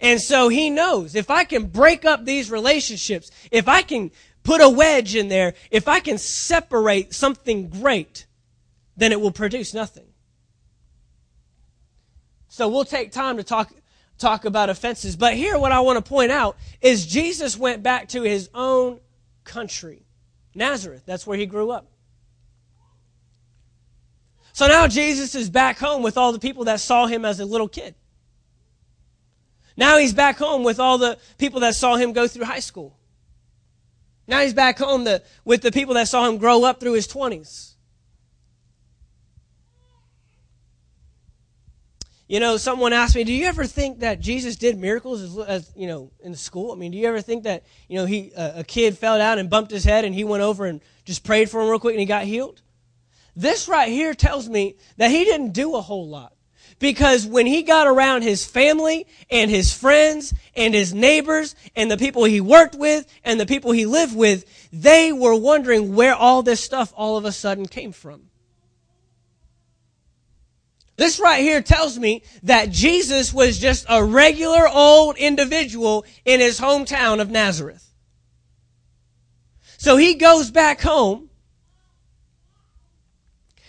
[0.00, 4.10] And so he knows if I can break up these relationships, if I can
[4.42, 8.26] put a wedge in there, if I can separate something great,
[8.96, 10.06] then it will produce nothing.
[12.48, 13.72] So we'll take time to talk
[14.22, 15.16] talk about offenses.
[15.16, 19.00] But here, what I want to point out is Jesus went back to his own
[19.44, 20.06] country,
[20.54, 21.02] Nazareth.
[21.04, 21.88] That's where he grew up.
[24.54, 27.44] So now Jesus is back home with all the people that saw him as a
[27.44, 27.94] little kid.
[29.76, 32.96] Now he's back home with all the people that saw him go through high school.
[34.26, 37.08] Now he's back home the, with the people that saw him grow up through his
[37.08, 37.71] 20s.
[42.32, 45.72] You know, someone asked me, "Do you ever think that Jesus did miracles as, as
[45.76, 46.72] you know in school?
[46.72, 49.38] I mean, do you ever think that you know he uh, a kid fell down
[49.38, 51.92] and bumped his head and he went over and just prayed for him real quick
[51.92, 52.62] and he got healed?"
[53.36, 56.32] This right here tells me that he didn't do a whole lot.
[56.78, 61.98] Because when he got around his family and his friends and his neighbors and the
[61.98, 66.42] people he worked with and the people he lived with, they were wondering where all
[66.42, 68.30] this stuff all of a sudden came from.
[71.02, 76.60] This right here tells me that Jesus was just a regular old individual in his
[76.60, 77.92] hometown of Nazareth.
[79.78, 81.28] So he goes back home,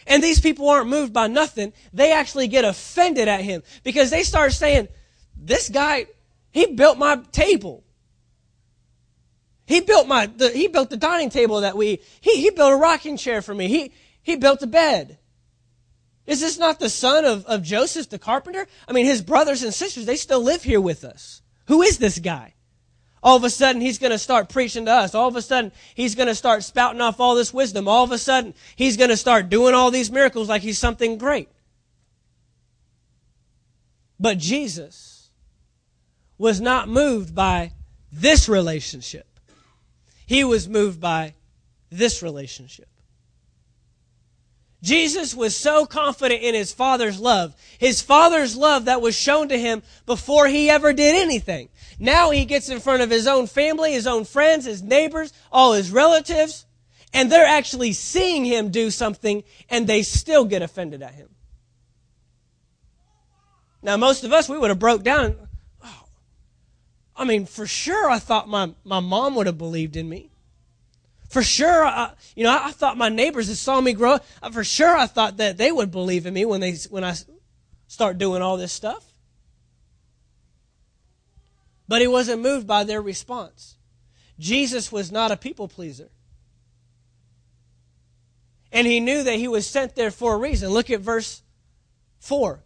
[0.06, 1.74] and these people aren't moved by nothing.
[1.92, 4.88] They actually get offended at him because they start saying,
[5.36, 6.06] This guy,
[6.52, 7.84] he built my table.
[9.66, 12.78] He built my, the, he built the dining table that we, he, he built a
[12.78, 13.70] rocking chair for me.
[13.70, 13.92] He,
[14.22, 15.18] he built a bed.
[16.26, 18.68] Is this not the son of, of Joseph the carpenter?
[18.88, 21.42] I mean, his brothers and sisters, they still live here with us.
[21.68, 22.54] Who is this guy?
[23.22, 25.16] All of a sudden, he's going to start preaching to us.
[25.16, 27.88] All of a sudden, he's going to start spouting off all this wisdom.
[27.88, 31.18] All of a sudden, he's going to start doing all these miracles like he's something
[31.18, 31.50] great.
[34.20, 35.30] But Jesus
[36.38, 37.72] was not moved by
[38.12, 39.28] this relationship.
[40.26, 41.36] He was moved by
[41.90, 42.88] this relationship.
[44.84, 49.58] Jesus was so confident in his Father's love, his Father's love that was shown to
[49.58, 51.70] him before he ever did anything.
[52.00, 55.72] Now he gets in front of his own family, his own friends, his neighbors, all
[55.72, 56.66] his relatives,
[57.14, 61.30] and they're actually seeing him do something and they still get offended at him.
[63.82, 65.48] Now, most of us, we would have broke down.
[65.82, 66.04] Oh,
[67.16, 70.33] I mean, for sure, I thought my, my mom would have believed in me.
[71.34, 74.20] For sure, I, you know, I, I thought my neighbors that saw me grow,
[74.52, 77.16] for sure I thought that they would believe in me when they when I
[77.88, 79.04] start doing all this stuff.
[81.88, 83.78] But he wasn't moved by their response.
[84.38, 86.12] Jesus was not a people pleaser.
[88.72, 90.70] And he knew that he was sent there for a reason.
[90.70, 91.42] Look at verse
[92.20, 92.64] 4.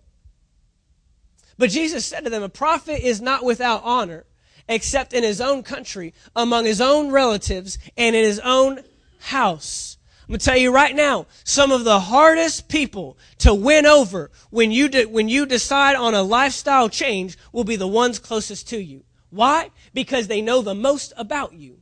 [1.57, 4.25] But Jesus said to them, A prophet is not without honor
[4.67, 8.81] except in his own country, among his own relatives, and in his own
[9.19, 9.97] house.
[10.23, 14.29] I'm going to tell you right now, some of the hardest people to win over
[14.49, 18.67] when you, de- when you decide on a lifestyle change will be the ones closest
[18.69, 19.03] to you.
[19.29, 19.71] Why?
[19.93, 21.77] Because they know the most about you.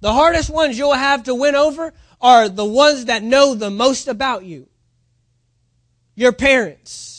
[0.00, 4.08] The hardest ones you'll have to win over are the ones that know the most
[4.08, 4.66] about you.
[6.14, 7.09] Your parents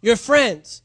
[0.00, 0.82] your friends.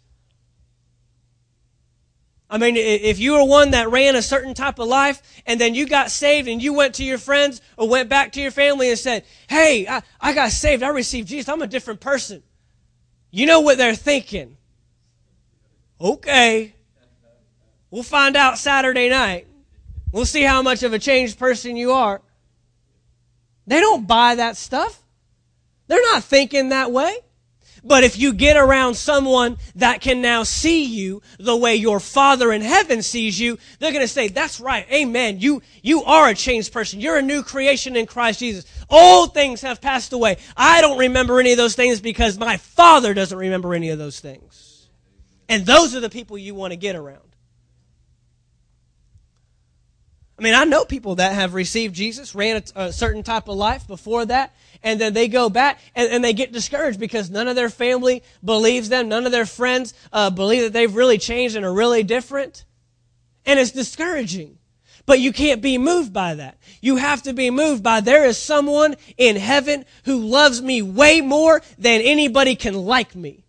[2.50, 5.74] I mean, if you were one that ran a certain type of life and then
[5.74, 8.90] you got saved and you went to your friends or went back to your family
[8.90, 10.84] and said, Hey, I, I got saved.
[10.84, 11.50] I received Jesus.
[11.50, 12.44] I'm a different person.
[13.32, 14.58] You know what they're thinking.
[16.00, 16.76] Okay.
[17.90, 19.48] We'll find out Saturday night.
[20.12, 22.22] We'll see how much of a changed person you are.
[23.68, 25.02] They don't buy that stuff.
[25.88, 27.18] They're not thinking that way.
[27.88, 32.52] But if you get around someone that can now see you the way your Father
[32.52, 34.88] in heaven sees you, they're going to say, that's right.
[34.92, 35.40] Amen.
[35.40, 37.00] You, you are a changed person.
[37.00, 38.66] You're a new creation in Christ Jesus.
[38.90, 40.38] Old things have passed away.
[40.58, 44.20] I don't remember any of those things because my Father doesn't remember any of those
[44.20, 44.88] things.
[45.48, 47.20] And those are the people you want to get around.
[50.38, 53.56] I mean, I know people that have received Jesus, ran a, a, certain type of
[53.56, 57.48] life before that, and then they go back and, and, they get discouraged because none
[57.48, 61.56] of their family believes them, none of their friends uh, believe that they've really changed
[61.56, 62.66] and are really different.
[63.46, 64.58] And it's discouraging.
[65.06, 66.58] But you can't be moved by that.
[66.82, 71.22] You have to be moved by there is someone in heaven who loves me way
[71.22, 73.46] more than anybody can like me.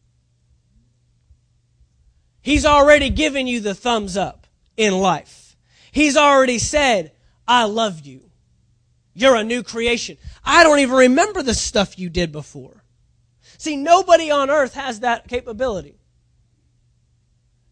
[2.42, 5.56] He's already given you the thumbs up in life.
[5.90, 7.12] He's already said,
[7.48, 8.25] I love you.
[9.18, 10.18] You're a new creation.
[10.44, 12.84] I don't even remember the stuff you did before.
[13.56, 15.96] See, nobody on earth has that capability.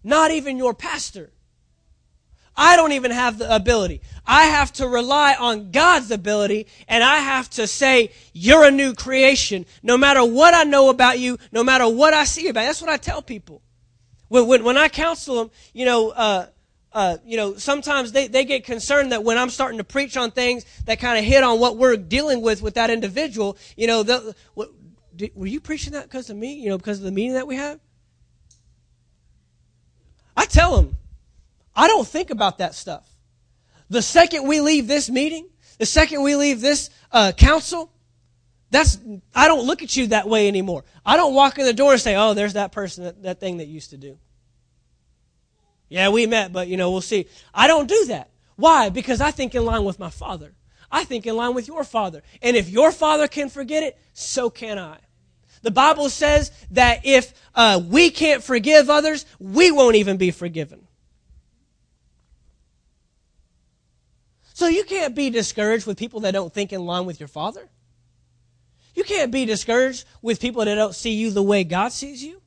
[0.03, 1.33] Not even your pastor.
[2.57, 4.01] I don't even have the ability.
[4.27, 8.95] I have to rely on God's ability and I have to say, you're a new
[8.95, 9.67] creation.
[9.83, 12.67] No matter what I know about you, no matter what I see about you.
[12.69, 13.61] That's what I tell people.
[14.29, 16.47] When, when, when I counsel them, you know, uh,
[16.95, 20.31] uh, you know, sometimes they, they get concerned that when I'm starting to preach on
[20.31, 24.05] things that kind of hit on what we're dealing with with that individual, you know,
[24.05, 24.71] the, what,
[25.15, 26.55] did, were you preaching that because of me?
[26.55, 27.81] You know, because of the meeting that we have?
[30.37, 30.97] I tell them,
[31.75, 33.09] I don't think about that stuff.
[33.91, 35.49] The second we leave this meeting,
[35.79, 37.91] the second we leave this uh, counsel,
[38.71, 38.99] that's
[39.35, 40.85] I don't look at you that way anymore.
[41.05, 43.59] I don't walk in the door and say, "Oh, there's that person, that, that thing
[43.59, 44.19] that used to do."
[45.89, 47.27] Yeah, we met, but you know, we'll see.
[47.53, 48.31] I don't do that.
[48.57, 48.89] Why?
[48.89, 50.55] Because I think in line with my father.
[50.91, 52.23] I think in line with your father.
[52.41, 54.99] And if your father can forget it, so can I.
[55.63, 60.87] The Bible says that if uh, we can't forgive others, we won't even be forgiven.
[64.53, 67.69] So you can't be discouraged with people that don't think in line with your father.
[68.95, 72.41] You can't be discouraged with people that don't see you the way God sees you.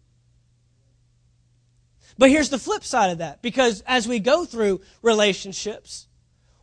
[2.18, 6.08] But here's the flip side of that because as we go through relationships,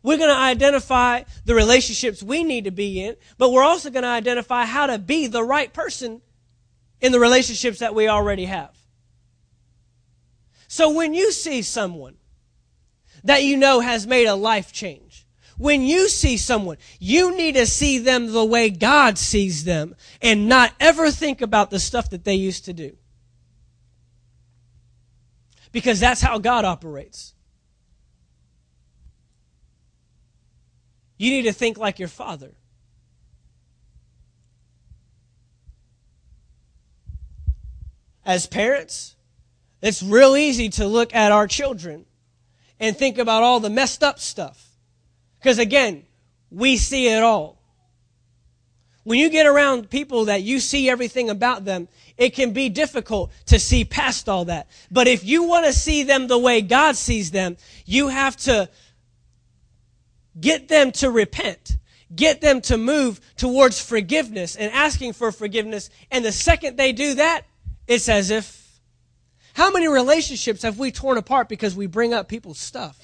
[0.02, 4.02] we're going to identify the relationships we need to be in, but we're also going
[4.02, 6.20] to identify how to be the right person
[7.00, 8.76] in the relationships that we already have.
[10.68, 12.16] So when you see someone
[13.22, 15.26] that you know has made a life change,
[15.56, 20.48] when you see someone, you need to see them the way God sees them and
[20.48, 22.96] not ever think about the stuff that they used to do
[25.74, 27.34] because that's how God operates.
[31.18, 32.52] You need to think like your father.
[38.24, 39.16] As parents,
[39.82, 42.06] it's real easy to look at our children
[42.78, 44.68] and think about all the messed up stuff.
[45.40, 46.04] Because again,
[46.52, 47.53] we see it all.
[49.04, 53.30] When you get around people that you see everything about them, it can be difficult
[53.46, 54.68] to see past all that.
[54.90, 58.68] But if you want to see them the way God sees them, you have to
[60.40, 61.76] get them to repent.
[62.14, 65.90] Get them to move towards forgiveness and asking for forgiveness.
[66.10, 67.42] And the second they do that,
[67.86, 68.80] it's as if,
[69.52, 72.98] how many relationships have we torn apart because we bring up people's stuff?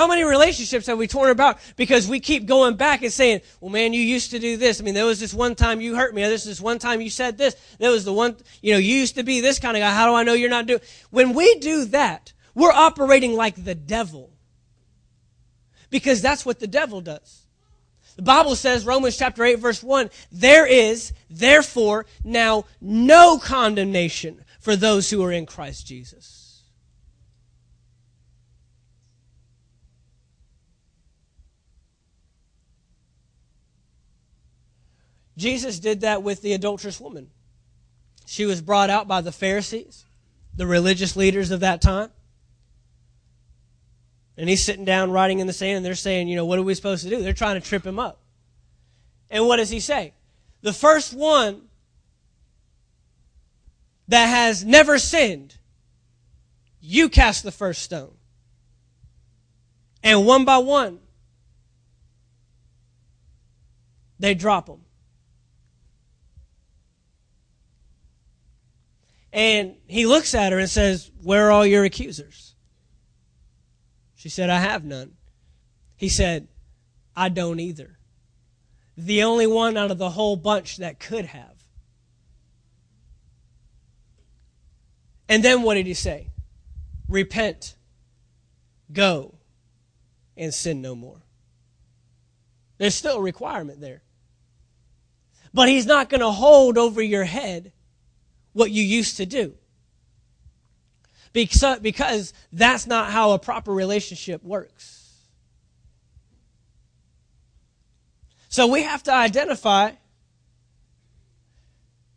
[0.00, 3.70] How many relationships have we torn about because we keep going back and saying, well,
[3.70, 4.80] man, you used to do this.
[4.80, 6.22] I mean, there was this one time you hurt me.
[6.22, 7.54] There was this one time you said this.
[7.78, 9.92] There was the one, you know, you used to be this kind of guy.
[9.92, 10.80] How do I know you're not doing?
[11.10, 14.30] When we do that, we're operating like the devil.
[15.90, 17.42] Because that's what the devil does.
[18.16, 24.76] The Bible says, Romans chapter 8, verse 1, there is, therefore, now no condemnation for
[24.76, 26.39] those who are in Christ Jesus.
[35.40, 37.30] Jesus did that with the adulterous woman.
[38.26, 40.04] She was brought out by the Pharisees,
[40.54, 42.10] the religious leaders of that time.
[44.36, 46.62] And he's sitting down writing in the sand, and they're saying, you know, what are
[46.62, 47.22] we supposed to do?
[47.22, 48.20] They're trying to trip him up.
[49.30, 50.12] And what does he say?
[50.60, 51.62] The first one
[54.08, 55.56] that has never sinned,
[56.82, 58.12] you cast the first stone.
[60.02, 60.98] And one by one,
[64.18, 64.82] they drop them.
[69.32, 72.54] And he looks at her and says, Where are all your accusers?
[74.14, 75.12] She said, I have none.
[75.96, 76.48] He said,
[77.16, 77.98] I don't either.
[78.96, 81.54] The only one out of the whole bunch that could have.
[85.28, 86.30] And then what did he say?
[87.08, 87.76] Repent,
[88.92, 89.36] go,
[90.36, 91.22] and sin no more.
[92.78, 94.02] There's still a requirement there.
[95.54, 97.72] But he's not going to hold over your head
[98.52, 99.54] what you used to do.
[101.32, 105.00] Because, because that's not how a proper relationship works.
[108.48, 109.92] So we have to identify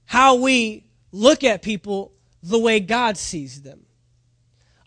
[0.05, 3.86] how we look at people the way God sees them.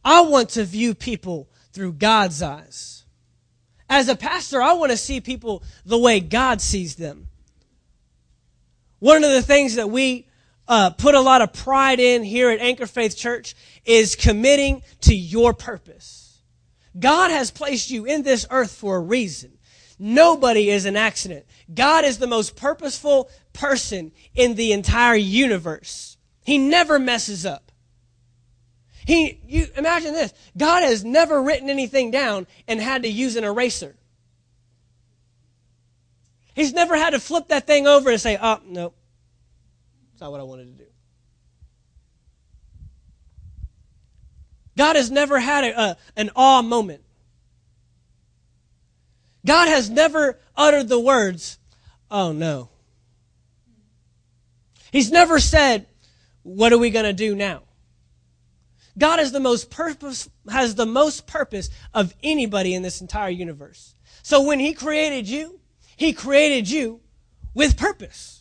[0.04, 3.04] I want to view people through God's eyes.
[3.88, 7.28] As a pastor, I want to see people the way God sees them.
[8.98, 10.25] One of the things that we
[10.68, 13.54] uh, put a lot of pride in here at Anchor Faith Church
[13.84, 16.40] is committing to your purpose.
[16.98, 19.52] God has placed you in this earth for a reason.
[19.98, 21.46] Nobody is an accident.
[21.72, 26.16] God is the most purposeful person in the entire universe.
[26.44, 27.72] He never messes up.
[29.06, 30.34] He, you imagine this.
[30.56, 33.96] God has never written anything down and had to use an eraser.
[36.54, 38.94] He's never had to flip that thing over and say, oh, no,
[40.16, 40.90] it's not what I wanted to do.
[44.78, 47.02] God has never had a, a, an awe moment.
[49.44, 51.58] God has never uttered the words,
[52.10, 52.70] oh no.
[54.90, 55.86] He's never said,
[56.42, 57.64] what are we going to do now?
[58.96, 63.94] God is the most purpose, has the most purpose of anybody in this entire universe.
[64.22, 65.60] So when He created you,
[65.94, 67.02] He created you
[67.52, 68.35] with purpose.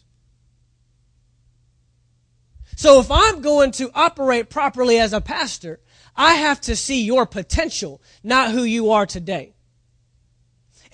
[2.75, 5.79] So if I'm going to operate properly as a pastor,
[6.15, 9.55] I have to see your potential, not who you are today.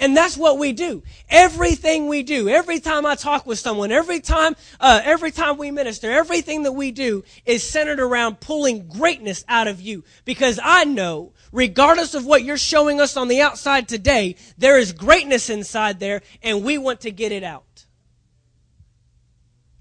[0.02, 1.04] And that's what we do.
[1.30, 5.70] Everything we do, every time I talk with someone, every time, uh, every time we
[5.70, 10.04] minister, everything that we do is centered around pulling greatness out of you.
[10.26, 14.92] Because I know, regardless of what you're showing us on the outside today, there is
[14.92, 17.86] greatness inside there, and we want to get it out.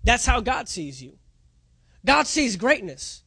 [0.05, 1.19] That's how God sees you.
[2.05, 3.22] God sees greatness.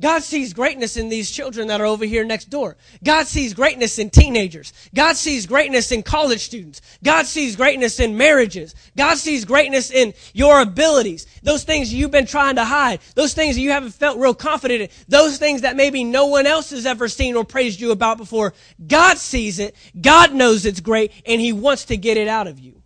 [0.00, 2.76] God sees greatness in these children that are over here next door.
[3.02, 4.72] God sees greatness in teenagers.
[4.94, 6.80] God sees greatness in college students.
[7.02, 8.76] God sees greatness in marriages.
[8.96, 11.26] God sees greatness in your abilities.
[11.42, 13.00] Those things you've been trying to hide.
[13.16, 14.88] Those things you haven't felt real confident in.
[15.08, 18.54] Those things that maybe no one else has ever seen or praised you about before.
[18.86, 19.74] God sees it.
[20.00, 22.82] God knows it's great and He wants to get it out of you.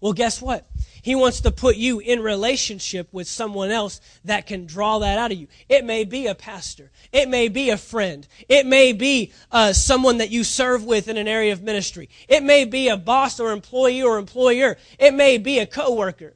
[0.00, 0.69] Well, guess what?
[1.02, 5.32] He wants to put you in relationship with someone else that can draw that out
[5.32, 5.48] of you.
[5.68, 6.90] It may be a pastor.
[7.12, 8.26] It may be a friend.
[8.48, 12.08] It may be uh, someone that you serve with in an area of ministry.
[12.28, 14.76] It may be a boss or employee or employer.
[14.98, 16.34] It may be a coworker.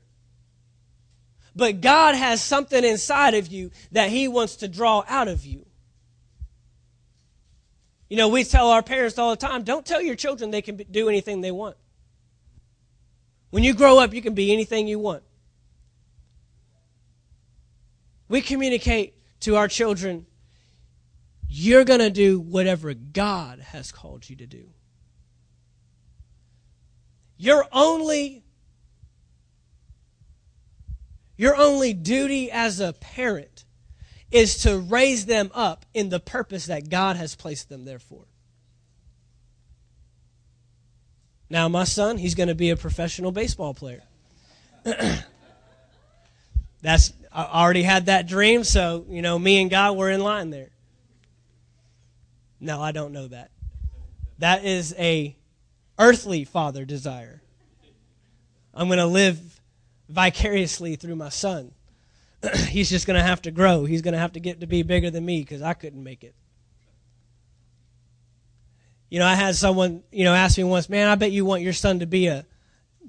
[1.57, 5.67] But God has something inside of you that He wants to draw out of you.
[8.09, 10.77] You know, we tell our parents all the time don't tell your children they can
[10.77, 11.77] do anything they want.
[13.55, 15.23] When you grow up, you can be anything you want.
[18.29, 20.27] We communicate to our children,
[21.49, 24.71] you're going to do whatever God has called you to do.
[27.37, 28.43] Your only
[31.37, 33.65] your only duty as a parent
[34.33, 38.25] is to raise them up in the purpose that God has placed them there for.
[41.51, 44.03] Now, my son, he's going to be a professional baseball player.
[46.83, 50.51] That's I already had that dream, so you know, me and God were in line
[50.51, 50.71] there.
[52.61, 53.51] No, I don't know that.
[54.39, 55.37] That is a
[55.99, 57.43] earthly father desire.
[58.73, 59.61] I'm going to live
[60.09, 61.73] vicariously through my son.
[62.69, 63.85] He's just going to have to grow.
[63.85, 66.23] He's going to have to get to be bigger than me because I couldn't make
[66.23, 66.35] it.
[69.11, 71.63] You know, I had someone, you know, ask me once, man, I bet you want
[71.63, 72.47] your son to be a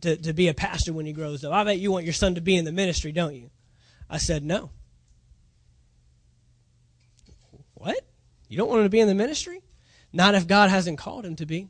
[0.02, 1.54] to, to be a pastor when he grows up.
[1.54, 3.50] I bet you want your son to be in the ministry, don't you?
[4.10, 4.72] I said, no.
[7.74, 8.06] What?
[8.48, 9.62] You don't want him to be in the ministry?
[10.12, 11.70] Not if God hasn't called him to be.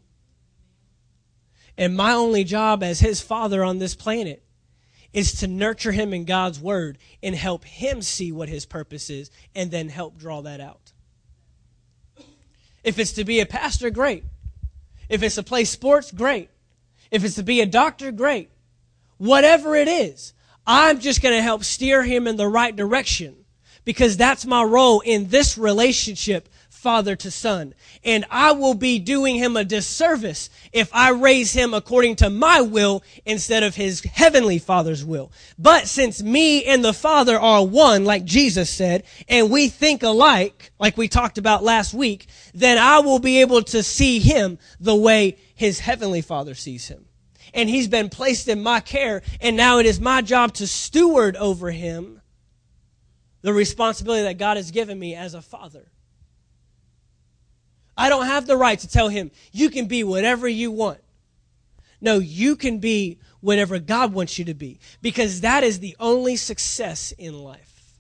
[1.78, 4.44] And my only job as his father on this planet
[5.14, 9.30] is to nurture him in God's word and help him see what his purpose is
[9.56, 10.85] and then help draw that out.
[12.86, 14.24] If it's to be a pastor, great.
[15.10, 16.50] If it's to play sports, great.
[17.10, 18.52] If it's to be a doctor, great.
[19.18, 20.34] Whatever it is,
[20.68, 23.36] I'm just going to help steer him in the right direction
[23.86, 26.48] because that's my role in this relationship
[26.86, 27.74] father to son.
[28.04, 32.62] And I will be doing him a disservice if I raise him according to my
[32.62, 35.32] will instead of his heavenly father's will.
[35.58, 40.74] But since me and the father are one, like Jesus said, and we think alike,
[40.80, 44.96] like we talked about last week, then I will be able to see him the
[44.96, 47.06] way his heavenly father sees him.
[47.52, 51.36] And he's been placed in my care, and now it is my job to steward
[51.36, 52.22] over him
[53.42, 55.92] the responsibility that God has given me as a father.
[58.06, 61.00] I don't have the right to tell him, you can be whatever you want.
[62.00, 66.36] No, you can be whatever God wants you to be because that is the only
[66.36, 67.96] success in life.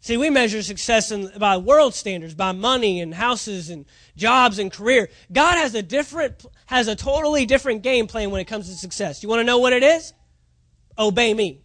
[0.00, 3.84] See, we measure success in, by world standards, by money and houses and
[4.16, 5.10] jobs and career.
[5.30, 9.22] God has a different, has a totally different game plan when it comes to success.
[9.22, 10.14] You want to know what it is?
[10.98, 11.63] Obey me.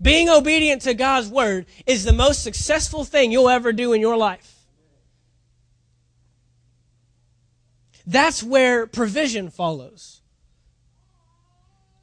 [0.00, 4.16] Being obedient to God's word is the most successful thing you'll ever do in your
[4.16, 4.52] life.
[8.06, 10.20] That's where provision follows.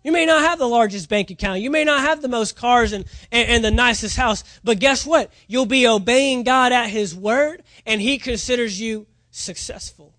[0.04, 1.62] You may not have the largest bank account.
[1.62, 4.44] You may not have the most cars and, and, and, the nicest house.
[4.62, 5.32] But guess what?
[5.48, 10.14] You'll be obeying God at His word, and He considers you successful.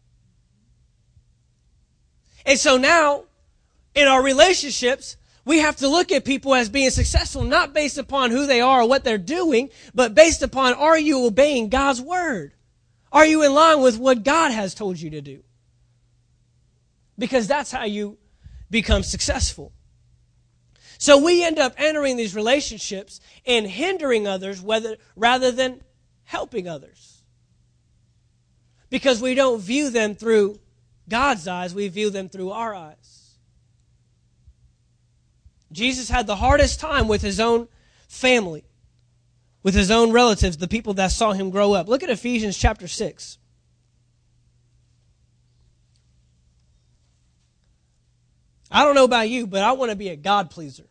[2.47, 3.25] And so now,
[3.95, 8.31] in our relationships, we have to look at people as being successful not based upon
[8.31, 12.55] who they are or what they're doing, but based upon are you obeying God's word?
[13.13, 15.43] Are you in line with what God has told you to do?
[17.19, 18.19] Because that's how you
[18.71, 19.73] become successful.
[20.99, 25.83] So we end up entering these relationships and hindering others whether, rather than
[26.25, 27.23] helping others.
[28.91, 30.59] Because we don't view them through
[31.09, 33.04] God's eyes, we view them through our eyes.
[35.75, 37.69] Jesus had the hardest time with his own
[38.09, 38.65] family.
[39.65, 41.89] with his own relatives, the people that saw him grow up.
[41.89, 43.39] Look at Ephesians chapter 6.
[48.71, 50.85] I don't know about you, but I want to be a God pleaser.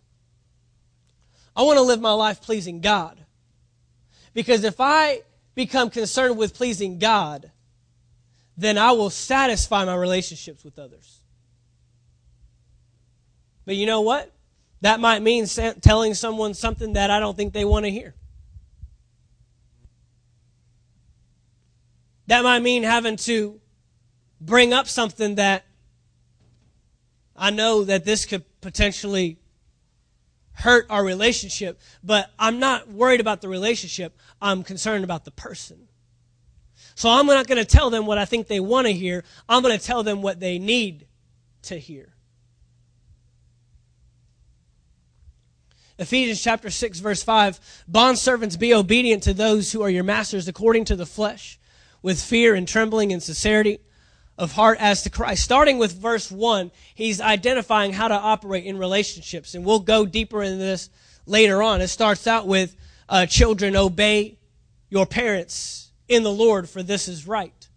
[1.55, 3.23] I want to live my life pleasing God.
[4.33, 5.21] Because if I
[5.53, 7.51] become concerned with pleasing God,
[8.57, 11.19] then I will satisfy my relationships with others.
[13.65, 14.32] But you know what?
[14.83, 15.45] That might mean
[15.79, 18.15] telling someone something that I don't think they want to hear.
[22.27, 23.61] That might mean having to
[24.41, 25.63] bring up something that
[27.33, 29.37] I know that this could potentially
[30.51, 34.17] hurt our relationship, but I'm not worried about the relationship.
[34.41, 35.87] I'm concerned about the person.
[36.95, 39.23] So I'm not going to tell them what I think they want to hear.
[39.47, 41.07] I'm going to tell them what they need
[41.63, 42.12] to hear.
[46.03, 50.83] Ephesians chapter 6 verse 5, bondservants be obedient to those who are your masters according
[50.83, 51.57] to the flesh,
[52.01, 53.79] with fear and trembling and sincerity
[54.37, 55.43] of heart as to Christ.
[55.43, 59.55] Starting with verse 1, he's identifying how to operate in relationships.
[59.55, 60.89] And we'll go deeper into this
[61.25, 61.79] later on.
[61.79, 62.75] It starts out with
[63.07, 64.37] uh, children, obey
[64.89, 67.69] your parents in the Lord, for this is right.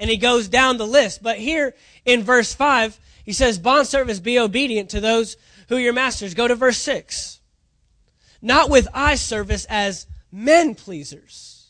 [0.00, 1.22] And he goes down the list.
[1.22, 5.36] But here in verse 5, he says, Bondservants, be obedient to those
[5.72, 6.34] who your masters.
[6.34, 7.40] Go to verse 6.
[8.40, 11.62] Not with eye service as men pleasers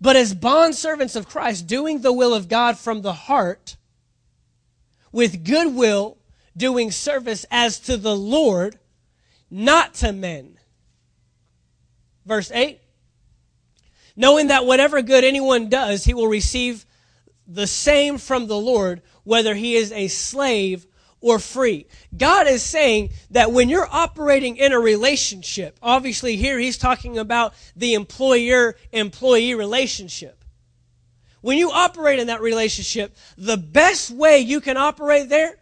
[0.00, 3.76] but as bondservants of Christ, doing the will of God from the heart,
[5.10, 6.18] with goodwill,
[6.56, 8.78] doing service as to the Lord,
[9.50, 10.58] not to men.
[12.24, 12.80] Verse 8
[14.14, 16.84] Knowing that whatever good anyone does, he will receive
[17.46, 20.86] the same from the Lord, whether he is a slave
[21.20, 21.86] or free.
[22.16, 27.54] God is saying that when you're operating in a relationship, obviously here he's talking about
[27.74, 30.44] the employer employee relationship.
[31.40, 35.56] When you operate in that relationship, the best way you can operate there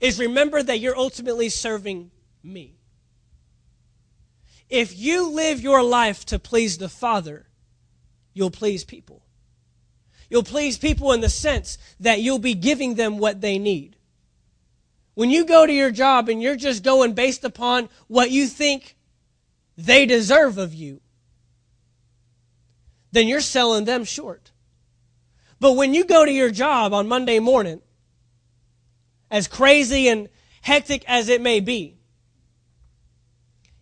[0.00, 2.10] is remember that you're ultimately serving
[2.42, 2.76] me.
[4.68, 7.46] If you live your life to please the Father,
[8.34, 9.22] you'll please people.
[10.30, 13.96] You'll please people in the sense that you'll be giving them what they need.
[15.14, 18.96] When you go to your job and you're just going based upon what you think
[19.76, 21.00] they deserve of you,
[23.10, 24.52] then you're selling them short.
[25.60, 27.80] But when you go to your job on Monday morning,
[29.30, 30.28] as crazy and
[30.60, 31.96] hectic as it may be,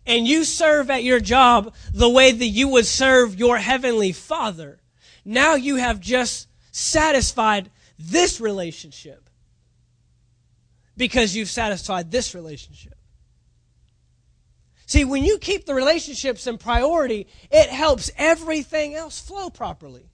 [0.05, 4.79] and you serve at your job the way that you would serve your heavenly Father,
[5.27, 7.69] now you have just satisfied
[7.99, 9.29] this relationship
[10.95, 12.95] because you've satisfied this relationship.
[14.85, 20.09] See, when you keep the relationships in priority, it helps everything else flow properly.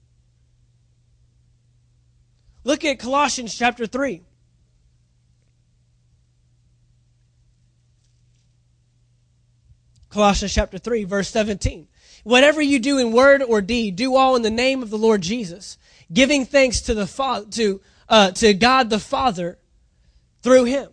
[2.64, 4.20] Look at Colossians chapter 3.
[10.10, 11.86] Colossians chapter 3, verse 17.
[12.24, 15.22] Whatever you do in word or deed, do all in the name of the Lord
[15.22, 15.78] Jesus,
[16.12, 19.58] giving thanks to the Father, to, uh, to God the Father
[20.42, 20.88] through Him.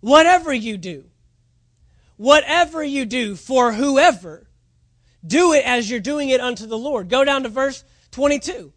[0.00, 1.04] Whatever you do,
[2.16, 4.48] whatever you do for whoever,
[5.24, 7.08] do it as you're doing it unto the Lord.
[7.08, 8.72] Go down to verse 22.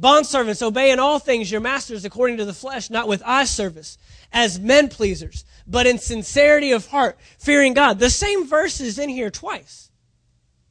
[0.00, 3.98] Bondservants, obey in all things your masters according to the flesh, not with eye service,
[4.32, 7.98] as men pleasers, but in sincerity of heart, fearing God.
[7.98, 9.87] The same verse is in here twice.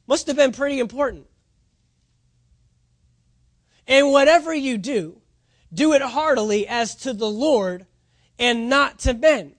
[0.08, 1.26] Must have been pretty important.
[3.86, 5.20] And whatever you do,
[5.72, 7.86] do it heartily as to the Lord
[8.38, 9.52] and not to men.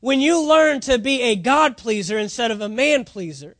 [0.00, 3.56] When you learn to be a God pleaser instead of a man pleaser,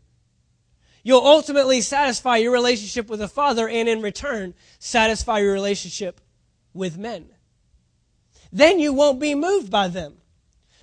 [1.02, 6.20] you'll ultimately satisfy your relationship with the Father and in return satisfy your relationship
[6.72, 7.26] with men.
[8.52, 10.18] Then you won't be moved by them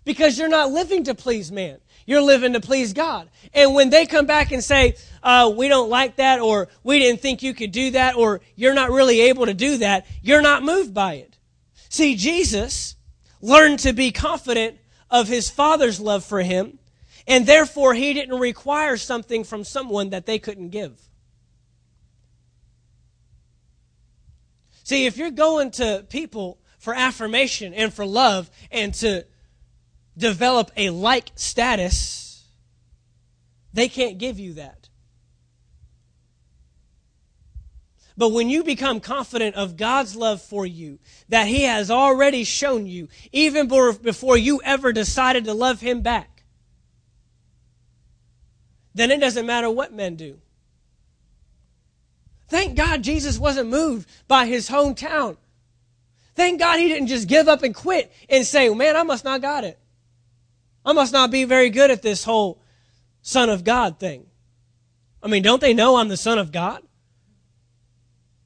[0.03, 1.79] because you're not living to please man.
[2.05, 3.29] You're living to please God.
[3.53, 7.21] And when they come back and say, uh, we don't like that, or we didn't
[7.21, 10.63] think you could do that, or you're not really able to do that, you're not
[10.63, 11.37] moved by it.
[11.89, 12.95] See, Jesus
[13.41, 14.77] learned to be confident
[15.09, 16.79] of his Father's love for him,
[17.27, 20.99] and therefore he didn't require something from someone that they couldn't give.
[24.83, 29.25] See, if you're going to people for affirmation and for love and to
[30.17, 32.45] develop a like status,
[33.73, 34.89] they can't give you that.
[38.15, 40.99] But when you become confident of God's love for you,
[41.29, 46.43] that He has already shown you, even before you ever decided to love Him back,
[48.93, 50.39] then it doesn't matter what men do.
[52.47, 55.37] Thank God Jesus wasn't moved by his hometown.
[56.35, 59.41] Thank God he didn't just give up and quit and say, man, I must not
[59.41, 59.79] got it.
[60.85, 62.61] I must not be very good at this whole
[63.21, 64.25] Son of God thing.
[65.21, 66.81] I mean, don't they know I'm the Son of God?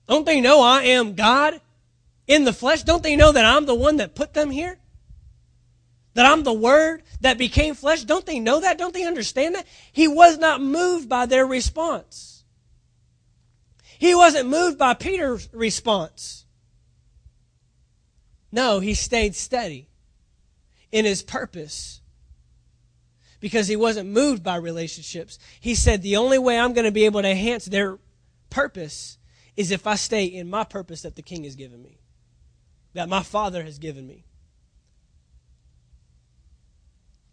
[0.07, 1.59] Don't they know I am God
[2.27, 2.83] in the flesh?
[2.83, 4.77] Don't they know that I'm the one that put them here?
[6.13, 8.03] That I'm the Word that became flesh?
[8.03, 8.77] Don't they know that?
[8.77, 9.67] Don't they understand that?
[9.91, 12.43] He was not moved by their response.
[13.99, 16.45] He wasn't moved by Peter's response.
[18.51, 19.89] No, he stayed steady
[20.91, 22.01] in his purpose
[23.39, 25.37] because he wasn't moved by relationships.
[25.59, 27.99] He said, The only way I'm going to be able to enhance their
[28.49, 29.17] purpose
[29.55, 31.99] is if I stay in my purpose that the king has given me,
[32.93, 34.25] that my father has given me.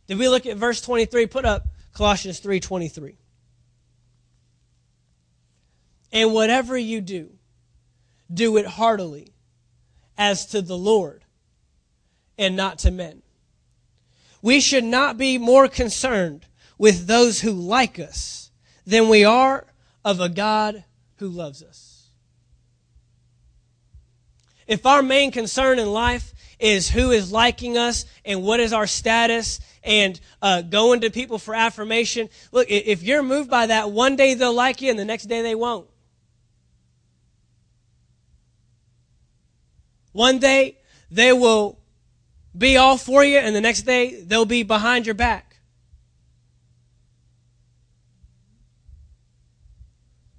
[0.06, 1.26] Did we look at verse 23?
[1.26, 3.16] Put up Colossians 3:23.
[6.12, 7.38] And whatever you do,
[8.32, 9.34] do it heartily
[10.16, 11.24] as to the Lord
[12.38, 13.23] and not to men.
[14.44, 16.44] We should not be more concerned
[16.76, 18.50] with those who like us
[18.84, 19.64] than we are
[20.04, 20.84] of a God
[21.16, 22.10] who loves us.
[24.66, 28.86] If our main concern in life is who is liking us and what is our
[28.86, 34.14] status and uh, going to people for affirmation, look, if you're moved by that, one
[34.14, 35.88] day they'll like you and the next day they won't.
[40.12, 40.76] One day
[41.10, 41.78] they will
[42.56, 45.56] be all for you, and the next day they'll be behind your back.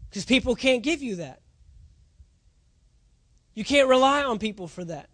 [0.09, 1.41] Because people can't give you that.
[3.53, 5.09] You can't rely on people for that.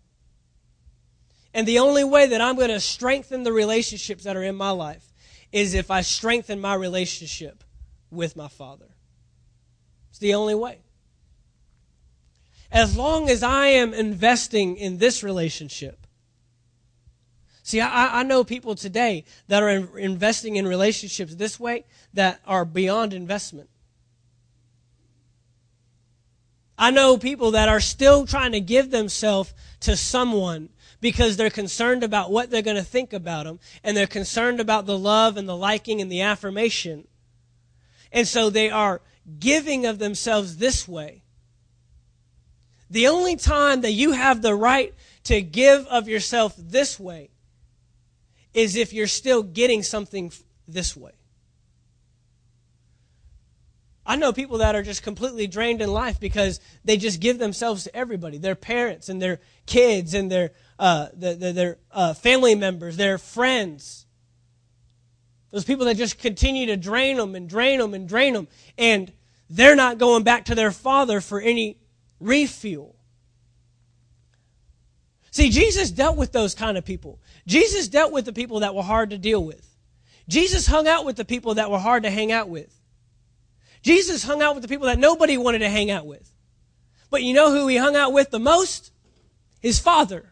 [1.54, 4.70] And the only way that I'm going to strengthen the relationships that are in my
[4.70, 5.12] life
[5.52, 7.64] is if I strengthen my relationship
[8.10, 8.96] with my Father.
[10.10, 10.80] It's the only way
[12.72, 16.01] as long as I am investing in this relationship.
[17.64, 22.42] See, I, I know people today that are in, investing in relationships this way that
[22.46, 23.70] are beyond investment.
[26.78, 32.04] I know people that are still trying to give themselves to someone because they're concerned
[32.04, 35.48] about what they're going to think about them and they're concerned about the love and
[35.48, 37.08] the liking and the affirmation.
[38.12, 39.02] And so they are
[39.40, 41.22] giving of themselves this way
[42.92, 44.94] the only time that you have the right
[45.24, 47.31] to give of yourself this way
[48.54, 50.32] is if you're still getting something
[50.68, 51.12] this way.
[54.06, 57.84] I know people that are just completely drained in life because they just give themselves
[57.84, 62.56] to everybody their parents and their kids and their, uh, the, the, their uh, family
[62.56, 64.06] members, their friends.
[65.52, 68.48] Those people that just continue to drain them and drain them and drain them.
[68.78, 69.14] And
[69.50, 71.78] they're not going back to their father for any
[72.20, 72.96] refuel.
[75.30, 77.20] See, Jesus dealt with those kind of people.
[77.48, 79.68] Jesus dealt with the people that were hard to deal with.
[80.28, 82.74] Jesus hung out with the people that were hard to hang out with.
[83.82, 86.30] Jesus hung out with the people that nobody wanted to hang out with.
[87.10, 88.92] But you know who he hung out with the most?
[89.60, 90.32] His father.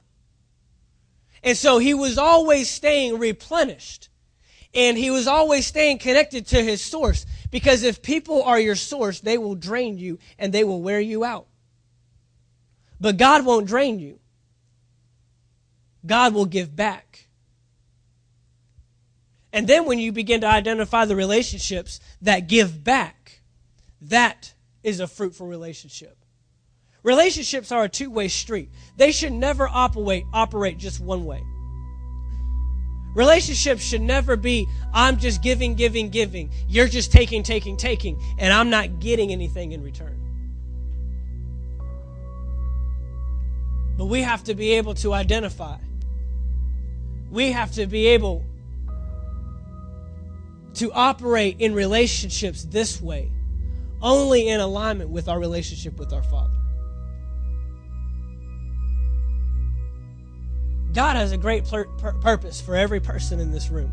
[1.44, 4.10] And so he was always staying replenished.
[4.74, 7.26] And he was always staying connected to his source.
[7.52, 11.24] Because if people are your source, they will drain you and they will wear you
[11.26, 11.48] out.
[13.02, 14.19] But God won't drain you.
[16.06, 17.28] God will give back.
[19.52, 23.42] And then when you begin to identify the relationships that give back,
[24.02, 26.18] that is a fruitful relationship.
[27.04, 28.70] Relationships are a two way street.
[28.98, 31.42] They should never operate, operate just one way.
[33.16, 36.52] Relationships should never be, I'm just giving, giving, giving.
[36.68, 40.16] You're just taking, taking, taking, and I'm not getting anything in return.
[43.98, 45.78] But we have to be able to identify.
[47.32, 48.44] We have to be able
[50.76, 53.32] to operate in relationships this way,
[54.02, 56.54] only in alignment with our relationship with our Father.
[60.94, 61.86] God has a great pur-
[62.22, 63.92] purpose for every person in this room.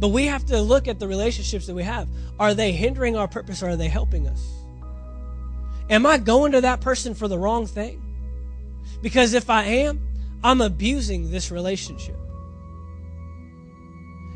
[0.00, 2.08] But we have to look at the relationships that we have.
[2.38, 4.44] Are they hindering our purpose or are they helping us?
[5.88, 8.02] Am I going to that person for the wrong thing?
[9.00, 10.00] Because if I am,
[10.44, 12.16] I'm abusing this relationship.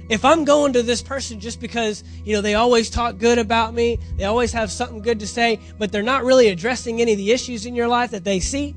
[0.09, 3.75] If I'm going to this person just because, you know, they always talk good about
[3.75, 7.19] me, they always have something good to say, but they're not really addressing any of
[7.19, 8.77] the issues in your life that they see,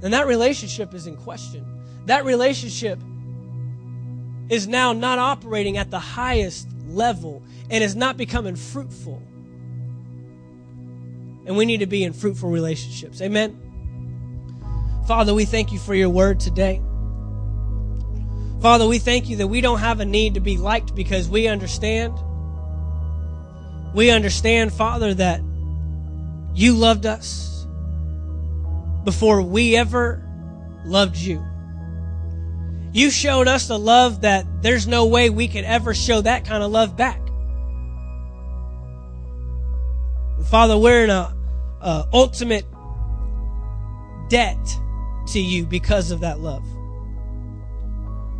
[0.00, 1.66] then that relationship is in question.
[2.06, 2.98] That relationship
[4.48, 9.22] is now not operating at the highest level and is not becoming fruitful.
[11.44, 13.20] And we need to be in fruitful relationships.
[13.20, 13.67] Amen.
[15.08, 16.82] Father, we thank you for your word today.
[18.60, 21.48] Father, we thank you that we don't have a need to be liked because we
[21.48, 22.12] understand.
[23.94, 25.40] We understand, Father, that
[26.54, 27.66] you loved us
[29.04, 30.22] before we ever
[30.84, 31.42] loved you.
[32.92, 36.62] You showed us a love that there's no way we could ever show that kind
[36.62, 37.20] of love back.
[40.50, 41.34] Father, we're in a
[42.12, 42.66] ultimate
[44.28, 44.58] debt
[45.32, 46.64] to you because of that love.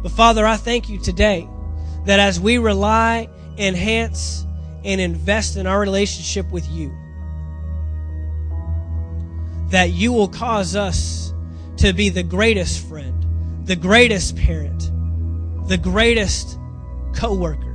[0.02, 1.48] But Father, I thank you today
[2.04, 4.44] that as we rely, enhance,
[4.84, 6.96] and invest in our relationship with you,
[9.70, 11.32] that you will cause us
[11.78, 14.90] to be the greatest friend, the greatest parent,
[15.68, 16.58] the greatest
[17.14, 17.67] coworker.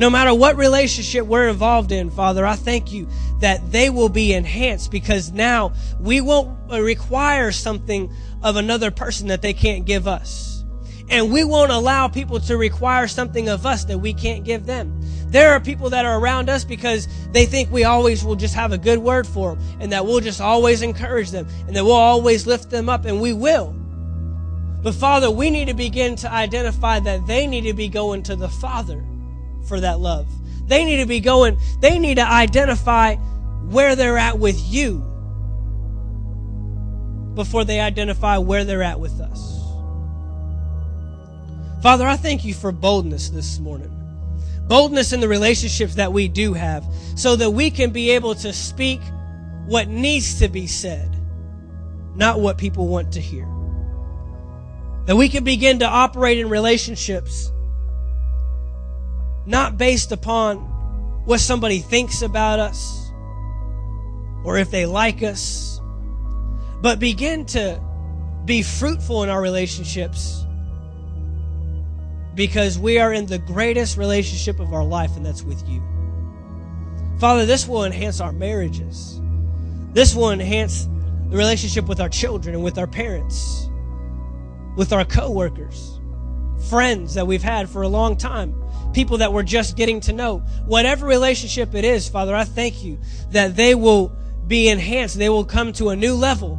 [0.00, 3.06] No matter what relationship we're involved in, Father, I thank you
[3.40, 8.10] that they will be enhanced because now we won't require something
[8.42, 10.64] of another person that they can't give us.
[11.10, 14.98] And we won't allow people to require something of us that we can't give them.
[15.26, 18.72] There are people that are around us because they think we always will just have
[18.72, 21.92] a good word for them and that we'll just always encourage them and that we'll
[21.92, 23.76] always lift them up and we will.
[24.82, 28.34] But Father, we need to begin to identify that they need to be going to
[28.34, 29.04] the Father
[29.66, 30.26] for that love.
[30.66, 34.98] They need to be going, they need to identify where they're at with you
[37.34, 39.50] before they identify where they're at with us.
[41.82, 43.96] Father, I thank you for boldness this morning.
[44.68, 46.84] Boldness in the relationships that we do have
[47.16, 49.00] so that we can be able to speak
[49.66, 51.10] what needs to be said,
[52.14, 53.48] not what people want to hear.
[55.06, 57.50] That we can begin to operate in relationships
[59.50, 60.58] not based upon
[61.24, 63.10] what somebody thinks about us
[64.44, 65.80] or if they like us,
[66.80, 67.82] but begin to
[68.44, 70.46] be fruitful in our relationships
[72.34, 75.82] because we are in the greatest relationship of our life, and that's with you.
[77.18, 79.20] Father, this will enhance our marriages.
[79.92, 80.88] This will enhance
[81.28, 83.68] the relationship with our children and with our parents,
[84.76, 86.00] with our coworkers,
[86.70, 88.54] friends that we've had for a long time,
[88.92, 90.38] people that we're just getting to know.
[90.66, 92.98] Whatever relationship it is, Father, I thank you
[93.30, 94.12] that they will
[94.46, 95.16] be enhanced.
[95.16, 96.58] They will come to a new level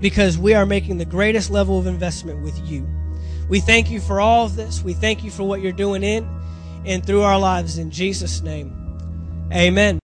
[0.00, 2.86] because we are making the greatest level of investment with you.
[3.48, 4.82] We thank you for all of this.
[4.82, 6.28] We thank you for what you're doing in
[6.84, 8.74] and through our lives in Jesus' name.
[9.52, 9.96] Amen.